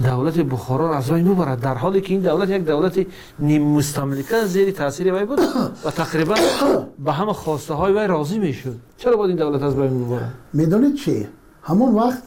دولت 0.03 0.37
بخارا 0.39 0.89
را 0.89 0.97
از 0.97 1.11
بین 1.11 1.33
ببرد 1.33 1.59
در 1.59 1.75
حالی 1.75 2.01
که 2.01 2.13
این 2.13 2.21
دولت 2.21 2.49
یک 2.49 2.65
دولت 2.65 3.05
نیم 3.39 3.67
مستملکه 3.67 4.45
زیر 4.45 4.71
تاثیر 4.71 5.13
وی 5.13 5.25
بود 5.25 5.39
و 5.85 5.91
تقریبا 5.91 6.35
به 7.05 7.11
همه 7.11 7.33
خواسته 7.33 7.73
های 7.73 7.93
وی 7.93 8.07
راضی 8.07 8.39
می‌شد. 8.39 8.75
چرا 8.97 9.17
باید 9.17 9.29
این 9.29 9.37
دولت 9.37 9.63
از 9.63 9.75
بین 9.75 10.05
ببرد 10.05 10.33
می‌دونید 10.53 10.95
چی؟ 10.95 11.27
همون 11.63 11.95
وقت 11.95 12.23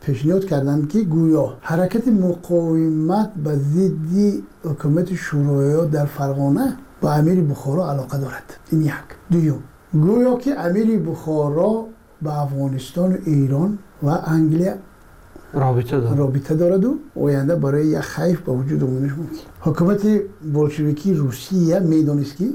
پیشنهاد 0.00 0.44
کردند 0.44 0.88
که 0.88 1.00
گویا 1.00 1.56
حرکت 1.60 2.08
مقاومت 2.08 3.34
به 3.44 3.56
ضد 3.56 4.42
حکومت 4.64 5.14
شوروی 5.14 5.88
در 5.90 6.04
فرغانه 6.06 6.76
با 7.00 7.12
امیر 7.12 7.40
بخارا 7.40 7.90
علاقه 7.90 8.18
دارد. 8.18 8.56
این 8.72 8.82
یک. 8.82 8.92
دوم 9.30 9.62
گویا 9.92 10.36
که 10.36 10.60
امیر 10.60 10.98
بخارا 10.98 11.86
به 12.22 12.40
افغانستان 12.40 13.12
و 13.12 13.16
ایران 13.26 13.78
و 14.02 14.08
انگلیا 14.24 14.74
رابطه 15.52 16.00
دارد. 16.00 16.18
رابطه 16.18 16.54
دارد 16.54 16.84
و 16.84 16.98
آینده 17.16 17.56
برای 17.56 17.86
یک 17.86 18.00
خیف 18.00 18.40
به 18.40 18.52
وجود 18.52 18.82
آمدنش 18.82 19.10
ممکن 19.10 19.32
حکومت 19.60 20.06
بولشویکی 20.52 21.14
روسیه 21.14 21.78
می‌دانست 21.78 22.36
که. 22.36 22.48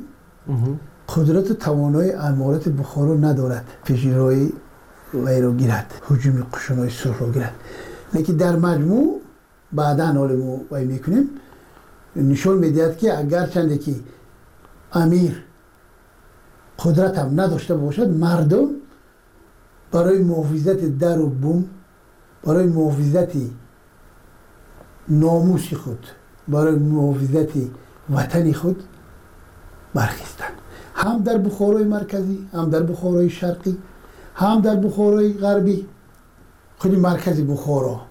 قدرت 1.15 1.51
توانای 1.51 2.11
امارت 2.11 2.69
بخارا 2.69 3.13
ندارد. 3.13 3.65
پیشروی 3.83 4.53
وی 5.13 5.41
را 5.41 5.51
گیرد. 5.51 5.93
حجوم 6.07 6.47
قشنهای 6.53 6.89
سرخ 6.89 7.21
را 7.21 7.31
گیرد. 7.31 7.53
لیکن 8.13 8.33
در 8.33 8.55
مجموع 8.55 9.21
بعدا 9.73 10.05
حال 10.05 10.35
ما 10.35 10.61
وی 10.71 10.85
می‌کنیم. 10.85 11.29
نشان 12.15 12.57
می‌دهد 12.57 12.97
که 12.97 13.19
اگر 13.19 13.47
چنده 13.47 13.77
که 13.77 13.95
امیر 14.93 15.43
قدرت 16.79 17.17
هم 17.17 17.41
نداشته 17.41 17.75
باشد 17.75 18.09
مردم 18.09 18.67
برای 19.91 20.23
محافظت 20.23 20.97
در 20.97 21.19
و 21.19 21.29
بوم 21.29 21.65
برای 22.45 22.65
محافظت 22.65 23.37
ناموس 25.09 25.73
خود 25.73 26.07
برای 26.47 26.75
محافظت 26.75 27.49
وطن 28.09 28.51
خود 28.51 28.83
برخیستند 29.93 30.53
هم 30.95 31.23
در 31.23 31.37
بخارای 31.37 31.83
مرکزی 31.83 32.47
هم 32.53 32.69
در 32.69 32.83
بخارای 32.83 33.29
شرقی 33.29 33.77
هم 34.35 34.61
در 34.61 34.75
بخارای 34.75 35.33
غربی. 35.33 35.87
خود 36.77 36.95
مرکز 36.95 37.41
بخارا. 37.41 38.01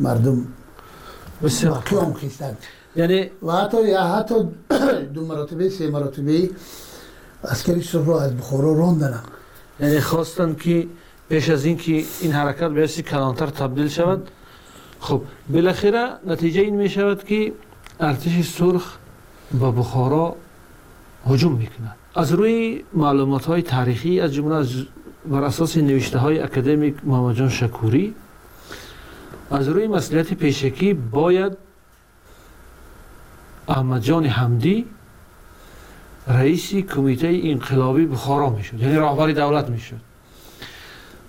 مردم 0.00 0.46
بسیار 1.42 1.78
قیام 1.78 2.12
خیستند 2.12 2.58
یعنی 2.96 3.30
و 3.42 3.52
حتی 3.52 3.88
یا 3.88 4.02
حتی 4.02 4.34
دو 5.14 5.26
مراتبه 5.26 5.68
سه 5.68 5.90
مراتبه 5.90 6.50
اسکری 7.44 7.88
رو 7.92 8.12
از 8.12 8.36
بخارا 8.36 8.72
راندن. 8.72 9.20
یعنی 9.80 10.00
خواستن 10.00 10.54
که 10.54 10.86
پیش 11.28 11.48
از 11.50 11.64
این 11.64 11.76
که 11.76 12.04
این 12.20 12.32
حرکت 12.32 12.68
به 12.70 12.86
کلانتر 12.86 13.46
تبدیل 13.46 13.88
شود 13.88 14.30
خب 15.00 15.22
بالاخره 15.48 16.10
نتیجه 16.26 16.60
این 16.60 16.76
می 16.76 16.88
شود 16.88 17.24
که 17.24 17.52
ارتش 18.00 18.48
سرخ 18.48 18.96
با 19.60 19.70
بخارا 19.70 20.36
هجوم 21.26 21.52
می‌کند. 21.52 21.96
از 22.14 22.32
روی 22.32 22.84
معلومات 22.92 23.44
های 23.44 23.62
تاریخی 23.62 24.20
از 24.20 24.34
جمله 24.34 24.54
از 24.54 24.72
بر 25.26 25.42
اساس 25.42 25.76
نوشته 25.76 26.18
های 26.18 26.38
اکادمیک 26.38 26.94
محمد 27.04 27.36
جان 27.36 27.48
شکوری 27.48 28.14
از 29.50 29.68
روی 29.68 29.86
مسئولیت 29.86 30.34
پیشکی 30.34 30.94
باید 30.94 31.52
احمد 33.68 34.02
جان 34.02 34.26
حمدی 34.26 34.86
رئیس 36.28 36.74
کمیته 36.74 37.40
انقلابی 37.42 38.06
بخارا 38.06 38.50
می‌شد 38.50 38.80
یعنی 38.80 38.96
راهبر 38.96 39.30
دولت 39.30 39.70
می‌شد. 39.70 40.13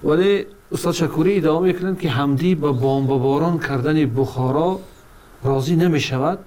ولی 0.03 0.45
استاد 0.71 0.93
شکوری 0.93 1.37
ادامه 1.37 1.67
می‌کنند 1.67 1.99
که 1.99 2.09
حمدی 2.09 2.55
با 2.55 2.71
بمباران 2.71 3.59
کردن 3.59 4.05
بخارا 4.05 4.79
راضی 5.43 5.75
نمی‌شود. 5.75 6.39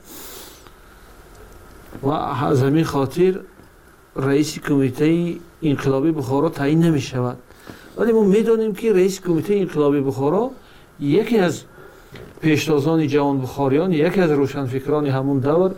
و 2.02 2.08
از 2.08 2.62
همین 2.62 2.84
خاطر 2.84 3.40
رئیس 4.16 4.58
کمیته 4.58 5.34
انقلابی 5.62 6.12
بخارا 6.12 6.48
تعیین 6.48 6.80
نمی 6.82 7.00
شود 7.00 7.38
ولی 7.96 8.12
ما 8.12 8.22
می‌دانیم 8.22 8.74
که 8.74 8.92
رئیس 8.92 9.20
کمیته 9.20 9.54
انقلابی 9.54 10.00
بخارا 10.00 10.50
یکی 11.00 11.38
از 11.38 11.62
پیشتازان 12.40 13.06
جوان 13.06 13.40
بخاریان 13.40 13.92
یکی 13.92 14.20
از 14.20 14.30
روشنفکران 14.30 15.06
همون 15.06 15.38
دور 15.38 15.74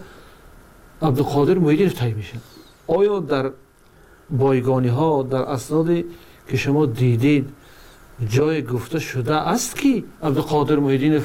عبدالقادر 1.03 1.59
محیدینов 1.59 1.93
تعیین 1.93 2.17
میشه 2.17 2.35
آیا 2.87 3.21
در 3.21 3.51
بایگانی 4.31 4.89
ها 4.89 5.23
در 5.23 5.43
اسنادی 5.43 6.05
که 6.49 6.57
شما 6.57 6.87
دیدید 6.87 7.49
جای 8.29 8.63
گفته 8.63 8.99
شده 8.99 9.35
است 9.35 9.77
که 9.77 10.05
عبدالقادر 10.23 10.77
محیدینov 10.77 11.23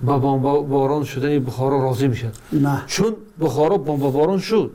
با 0.00 0.18
بمباران 0.18 1.04
شدن 1.04 1.38
بخارا 1.38 1.82
راضی 1.82 2.08
می‌شد 2.08 2.32
نه. 2.52 2.82
چون 2.86 3.16
بخارا 3.40 3.78
بمباران 3.78 4.38
شد. 4.38 4.70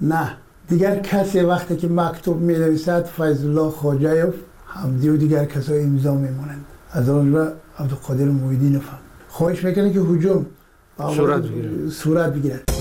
نه. 0.00 0.36
دیگر 0.68 0.96
کسی 1.00 1.40
وقتی 1.40 1.76
که 1.76 1.88
مکتوب 1.88 2.40
می 2.40 2.54
نویسد 2.54 3.04
فیض 3.04 3.44
الله 3.44 3.70
خواجایف 3.70 4.34
حمدی 4.66 5.08
و 5.08 5.16
دیگر 5.16 5.44
کسای 5.44 5.84
امضا 5.84 6.14
میمونند 6.14 6.64
از 6.90 7.08
آن 7.08 7.32
را 7.32 7.52
عبدالقادر 7.78 8.24
مویدی 8.24 8.70
نفهم 8.70 8.98
خواهش 9.28 9.64
می‌کنه 9.64 9.92
که 9.92 10.00
حجوم. 10.00 10.46
صورت 11.16 11.42
بگیرد 11.42 11.88
صورت 11.88 12.32
بگیرد. 12.32 12.77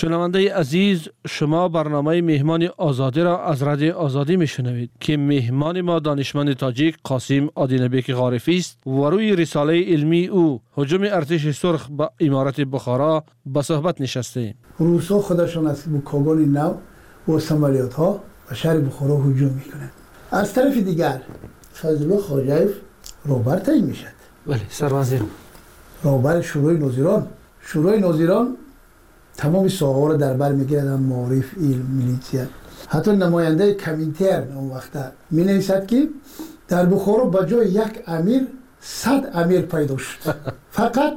شنونده 0.00 0.54
عزیز 0.54 1.08
شما 1.28 1.68
برنامه 1.68 2.22
مهمان 2.22 2.68
آزادی 2.76 3.20
را 3.20 3.44
از 3.44 3.62
رادیو 3.62 3.96
آزادی 3.96 4.36
میشنوید 4.36 4.90
که 5.00 5.16
مهمان 5.16 5.80
ما 5.80 5.98
دانشمند 5.98 6.52
تاجیک 6.52 6.96
قاسم 7.04 7.48
آدینبک 7.54 8.12
غارفی 8.12 8.56
است 8.56 8.86
و 8.86 9.10
روی 9.10 9.36
رساله 9.36 9.84
علمی 9.84 10.26
او 10.26 10.60
حجوم 10.72 11.02
ارتش 11.02 11.50
سرخ 11.50 11.88
به 11.90 12.10
امارت 12.20 12.60
بخارا 12.60 13.24
به 13.46 13.62
صحبت 13.62 14.00
نشسته 14.00 14.40
ایم. 14.40 14.54
روسا 14.78 15.18
خودشان 15.18 15.66
از 15.66 15.84
بکاگان 15.94 16.44
نو 16.44 16.74
و 17.34 17.38
سمالیات 17.38 17.94
ها 17.94 18.20
و 18.50 18.54
شهر 18.54 18.78
بخارا 18.78 19.16
هجوم 19.16 19.52
می‌کنند 19.64 19.92
از 20.30 20.54
طرف 20.54 20.76
دیگر 20.76 21.20
فضل 21.82 22.16
خواجایف 22.16 22.70
روبر 23.24 23.58
تعیین 23.58 23.84
می‌شد 23.84 24.06
بله 24.46 24.60
سروازیر 24.68 25.22
روبر 26.02 26.40
شروع 26.40 26.72
نوزیران. 26.72 27.26
شروع 27.62 27.96
نوزیران 27.96 28.56
تمام 29.36 29.68
ساقه 29.68 30.08
رو 30.08 30.16
در 30.16 30.32
بر 30.32 30.52
میگیردن 30.52 30.94
معارف 30.94 31.58
علم 31.58 31.86
میلیتیا 31.98 32.46
حتی 32.88 33.12
نماینده 33.12 33.74
کمیتر 33.74 34.42
اون 34.56 34.70
وقت 34.70 34.90
می 35.30 35.44
نویسد 35.44 35.86
که 35.86 36.08
در 36.68 36.86
بخارا 36.86 37.24
با 37.24 37.44
جای 37.44 37.68
یک 37.68 38.02
امیر 38.06 38.46
صد 38.80 39.30
امیر 39.34 39.60
پیدا 39.60 39.96
شد. 39.96 40.34
فقط 40.78 41.12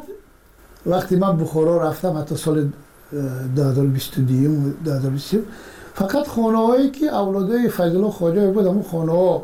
وقتی 0.86 1.16
من 1.16 1.38
بخارا 1.38 1.90
رفتم 1.90 2.18
حتی 2.18 2.36
سال 2.36 2.70
2022 3.56 4.70
2023 4.86 5.40
فقط 5.94 6.28
خانه 6.28 6.58
هایی 6.58 6.92
که 6.92 7.06
اولادای 7.06 7.70
فضل 7.70 8.10
خواجه 8.10 8.52
بود 8.52 8.68
همون 8.68 8.84
خانه 8.84 9.12
ها 9.12 9.44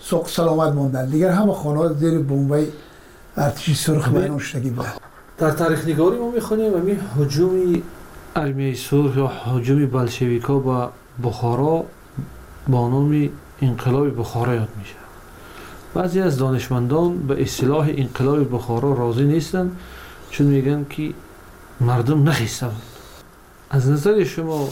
سوق 0.00 0.28
سلامت 0.28 0.72
موندن. 0.72 1.06
دیگر 1.06 1.28
همه 1.28 1.52
خانه 1.52 1.78
ها 1.78 1.92
زیر 1.92 2.18
بمبای 2.18 2.66
ارتشی 3.36 3.74
سرخ 3.74 4.08
بیان 4.08 4.38
شدگی 4.38 4.70
بود 4.70 4.86
در 5.38 5.50
تاریخ 5.50 5.88
نگاری 5.88 6.18
ما 6.18 6.30
می‌خونیم 6.30 6.74
همین 6.74 7.00
حجومی 7.18 7.82
армияи 8.43 8.75
сурх 8.75 9.11
ё 9.23 9.27
ҳуҷуми 9.43 9.87
болшевикҳо 9.95 10.57
ба 10.67 10.79
бухоро 11.25 11.75
бо 12.67 12.81
номи 12.93 13.23
инқилоби 13.67 14.11
бухоро 14.21 14.53
ёд 14.63 14.71
мешавад 14.79 15.11
баъзе 15.95 16.19
аз 16.27 16.35
донишмандон 16.37 17.09
ба 17.27 17.33
истилоҳи 17.45 17.93
инқилоби 18.03 18.45
бухоро 18.55 18.89
розӣ 19.01 19.25
нестанд 19.33 19.71
чун 20.31 20.47
мегӯянд 20.53 20.87
ки 20.93 21.05
мардум 21.79 22.23
нахиста 22.23 22.67
буд 22.73 22.87
аз 23.69 23.85
назари 23.85 24.25
шумо 24.25 24.69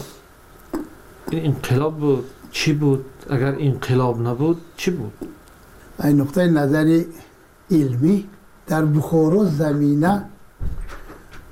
ин 1.30 1.40
инқилоб 1.50 1.94
буд 2.02 2.24
чӣ 2.52 2.72
буд 2.80 3.02
агар 3.34 3.54
инқилоб 3.68 4.16
набуд 4.18 4.58
чӣ 4.80 4.90
буд 4.98 5.14
ай 5.98 6.12
нуқтаи 6.20 6.48
назари 6.48 7.08
илмӣ 7.70 8.24
дар 8.68 8.86
бухоро 8.86 9.44
замина 9.44 10.12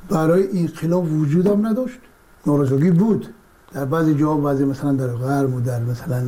برای 0.10 0.60
انقلاب 0.60 1.12
وجود 1.12 1.48
هم 1.48 1.68
نداشت. 1.68 2.00
نارضاگی 2.48 2.92
بود. 2.92 3.28
در 3.74 3.86
بعضی 3.86 4.16
جا 4.16 4.34
بعضی 4.34 4.66
مثلا 4.66 4.94
در 4.94 5.08
غرب 5.08 5.56
و 5.56 5.62
در 5.62 5.80
مثلا 5.80 6.24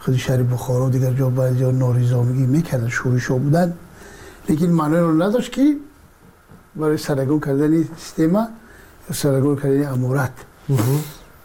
خود 0.00 0.16
شهر 0.16 0.42
بخارا 0.42 0.86
و 0.86 0.90
دیگر 0.90 1.12
جا 1.12 1.30
بعضی 1.30 1.60
جا 1.60 1.70
ناریزامگی 1.70 2.46
می‌کردن 2.46 2.88
شورش 2.88 3.26
ها 3.26 3.38
بودن. 3.38 3.74
لیکن 4.48 4.66
معنی 4.66 4.96
رو 4.96 5.22
نداشت 5.22 5.52
که 5.52 5.76
برای 6.76 6.96
سرگون 6.96 7.40
کردن 7.40 7.82
سیستما 7.82 8.48
یا 9.08 9.14
سرگون 9.14 9.56
کردن 9.56 9.88
امورت 9.88 10.32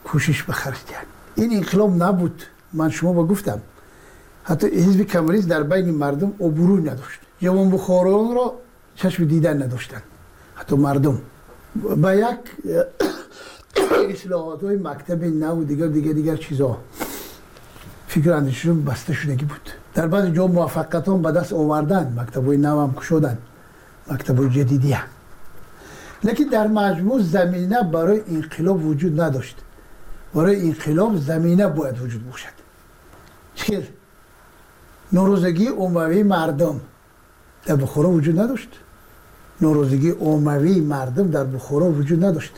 کوشش 0.03 0.43
بخرج 0.43 0.83
کرد. 0.83 1.05
این 1.35 1.53
انقلاب 1.53 2.03
نبود. 2.03 2.43
من 2.73 2.89
شما 2.89 3.13
با 3.13 3.27
گفتم. 3.27 3.59
حتی 4.43 4.67
حزب 4.67 5.01
کمونیست 5.01 5.47
در 5.47 5.63
بین 5.63 5.91
مردم 5.91 6.33
عبوری 6.39 6.83
نداشت. 6.83 7.19
جوان 7.41 7.71
بخاران 7.71 8.35
را 8.35 8.53
چشم 8.95 9.25
دیدن 9.25 9.63
نداشتن. 9.63 10.01
حتی 10.55 10.75
مردم. 10.75 11.17
با 11.75 12.13
یک 12.13 12.39
اصلاحات 14.11 14.63
های 14.63 14.77
مکتب 14.77 15.23
نو 15.23 15.63
دیگر 15.63 15.87
دیگر 15.87 16.11
دیگر 16.11 16.35
چیزا. 16.35 16.77
فکر 18.07 18.33
اندیششون 18.33 18.85
بسته 18.85 19.13
شدگی 19.13 19.45
بود. 19.45 19.69
در 19.93 20.07
بعض 20.07 20.25
جا 20.25 20.47
موفقیت 20.47 21.07
هم 21.07 21.21
به 21.21 21.31
دست 21.31 21.53
آوردن 21.53 22.13
مکتب 22.19 22.45
های 22.45 22.57
نو 22.57 22.81
هم 22.81 22.99
شدن. 23.01 23.37
مکتب 24.11 24.37
های 24.39 24.49
جدیدی 24.49 24.91
هم. 24.91 25.07
لیکن 26.23 26.43
در 26.43 26.67
مجموع 26.67 27.21
زمینه 27.21 27.83
برای 27.83 28.21
انقلاب 28.27 28.85
وجود 28.85 29.21
نداشت. 29.21 29.57
برای 30.33 30.61
انقلاب 30.61 31.17
زمینه 31.17 31.67
باید 31.67 32.01
وجود 32.01 32.31
باشد 32.31 32.55
چیل 33.55 33.85
نوروزگی 35.13 35.67
عمومی 35.67 36.23
مردم. 36.23 36.81
در 37.65 37.75
بخورا 37.75 38.09
وجود 38.09 38.39
نداشت. 38.39 38.69
ناراضگی 39.61 40.09
عمومی 40.09 40.79
مردم 40.79 41.31
در 41.31 41.43
بخارا 41.43 41.85
وجود 41.91 42.25
نداشت. 42.25 42.51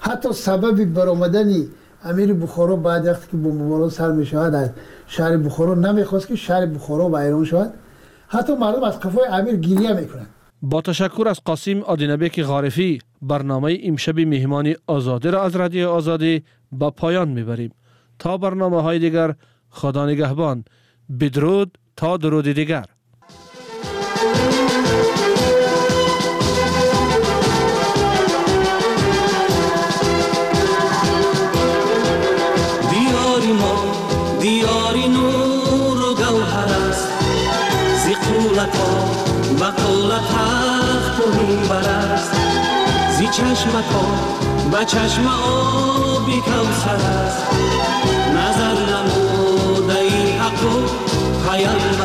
حتی 0.00 0.32
سبب 0.32 0.84
برآمدن 0.84 1.66
امیر 2.04 2.34
بخارا 2.34 2.76
بعد 2.76 3.06
وقتی 3.06 3.26
که 3.30 3.36
بمباران 3.36 3.90
سر 3.90 4.12
می 4.12 4.26
شود 4.26 4.54
از 4.54 4.70
شهر 5.06 5.36
بخارا 5.36 5.74
نمی‌خواست 5.74 6.28
که 6.28 6.36
شهر 6.36 6.66
بخارا 6.66 7.08
ویران 7.08 7.44
شود. 7.44 7.72
حتی 8.28 8.54
مردم 8.54 8.82
از 8.82 9.00
قفای 9.00 9.26
امیر 9.28 9.56
گریه 9.56 9.92
می‌کنند. 9.92 10.26
با 10.62 10.80
تشکر 10.80 11.28
از 11.28 11.40
قاسم 11.44 11.80
آدینبک 11.80 12.42
غارفی 12.42 12.98
برنامه 13.22 13.78
امشب 13.82 14.20
مهمانی 14.20 14.76
آزادی 14.86 15.28
را 15.28 15.42
از 15.42 15.56
رادیو 15.56 15.88
آزادی 15.88 16.44
با 16.72 16.90
پایان 16.90 17.28
می‌بریم. 17.28 17.70
تا 18.18 18.38
برنامه 18.38 18.82
های 18.82 18.98
دیگر 18.98 19.34
خدا 19.70 20.06
نگهبان. 20.06 20.64
بدرود 21.20 21.78
تا 21.96 22.16
درود 22.16 22.44
دیگر. 22.52 22.84
چشمکا 43.36 44.04
و 44.72 44.84
چشم 44.84 45.26
آبی 45.26 46.40
کوسر 46.40 46.94
است 46.94 47.46
نظر 48.34 48.76
نموده 48.92 49.98
این 49.98 50.40
حق 50.40 50.64
و 50.64 50.80
پیامبر 51.48 51.95